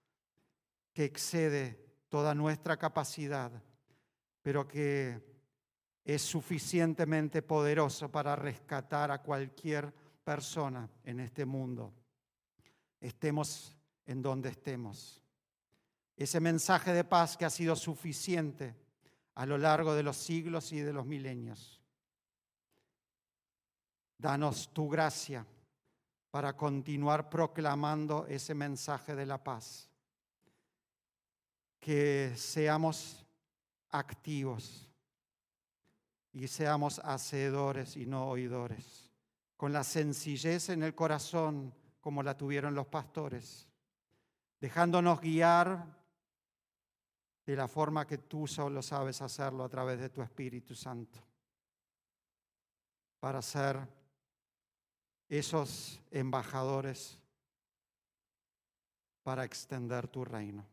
que 0.93 1.05
excede 1.05 1.85
toda 2.09 2.33
nuestra 2.33 2.77
capacidad, 2.77 3.51
pero 4.41 4.67
que 4.67 5.21
es 6.03 6.21
suficientemente 6.21 7.41
poderoso 7.41 8.09
para 8.09 8.35
rescatar 8.35 9.11
a 9.11 9.21
cualquier 9.21 9.93
persona 10.23 10.89
en 11.03 11.19
este 11.19 11.45
mundo, 11.45 11.93
estemos 13.01 13.75
en 14.05 14.21
donde 14.21 14.49
estemos. 14.49 15.21
Ese 16.15 16.39
mensaje 16.39 16.93
de 16.93 17.03
paz 17.03 17.37
que 17.37 17.45
ha 17.45 17.49
sido 17.49 17.75
suficiente 17.75 18.75
a 19.35 19.45
lo 19.45 19.57
largo 19.57 19.93
de 19.93 20.03
los 20.03 20.17
siglos 20.17 20.71
y 20.71 20.79
de 20.79 20.93
los 20.93 21.05
milenios. 21.05 21.81
Danos 24.17 24.73
tu 24.73 24.89
gracia 24.89 25.45
para 26.31 26.55
continuar 26.55 27.29
proclamando 27.29 28.25
ese 28.27 28.53
mensaje 28.53 29.15
de 29.15 29.25
la 29.25 29.43
paz. 29.43 29.89
Que 31.79 32.33
seamos 32.35 33.25
activos 33.89 34.89
y 36.33 36.47
seamos 36.47 36.99
hacedores 36.99 37.97
y 37.97 38.05
no 38.05 38.27
oidores, 38.27 39.11
con 39.55 39.73
la 39.73 39.83
sencillez 39.83 40.69
en 40.69 40.83
el 40.83 40.93
corazón 40.93 41.73
como 41.99 42.21
la 42.21 42.37
tuvieron 42.37 42.75
los 42.75 42.87
pastores, 42.87 43.67
dejándonos 44.59 45.19
guiar 45.19 45.97
de 47.45 47.55
la 47.55 47.67
forma 47.67 48.05
que 48.05 48.17
tú 48.17 48.45
solo 48.45 48.81
sabes 48.81 49.21
hacerlo 49.21 49.63
a 49.63 49.69
través 49.69 49.99
de 49.99 50.09
tu 50.09 50.21
Espíritu 50.21 50.75
Santo, 50.75 51.19
para 53.19 53.41
ser 53.41 53.79
esos 55.29 56.01
embajadores 56.11 57.17
para 59.23 59.43
extender 59.43 60.07
tu 60.07 60.23
reino, 60.23 60.65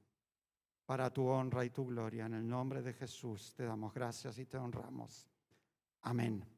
para 0.87 1.11
tu 1.11 1.27
honra 1.27 1.65
y 1.65 1.71
tu 1.71 1.87
gloria. 1.87 2.27
En 2.27 2.35
el 2.35 2.49
nombre 2.49 2.83
de 2.83 2.93
Jesús 2.93 3.53
te 3.57 3.65
damos 3.65 3.93
gracias 3.93 4.39
y 4.39 4.47
te 4.47 4.57
honramos. 4.57 5.29
Amén. 6.03 6.54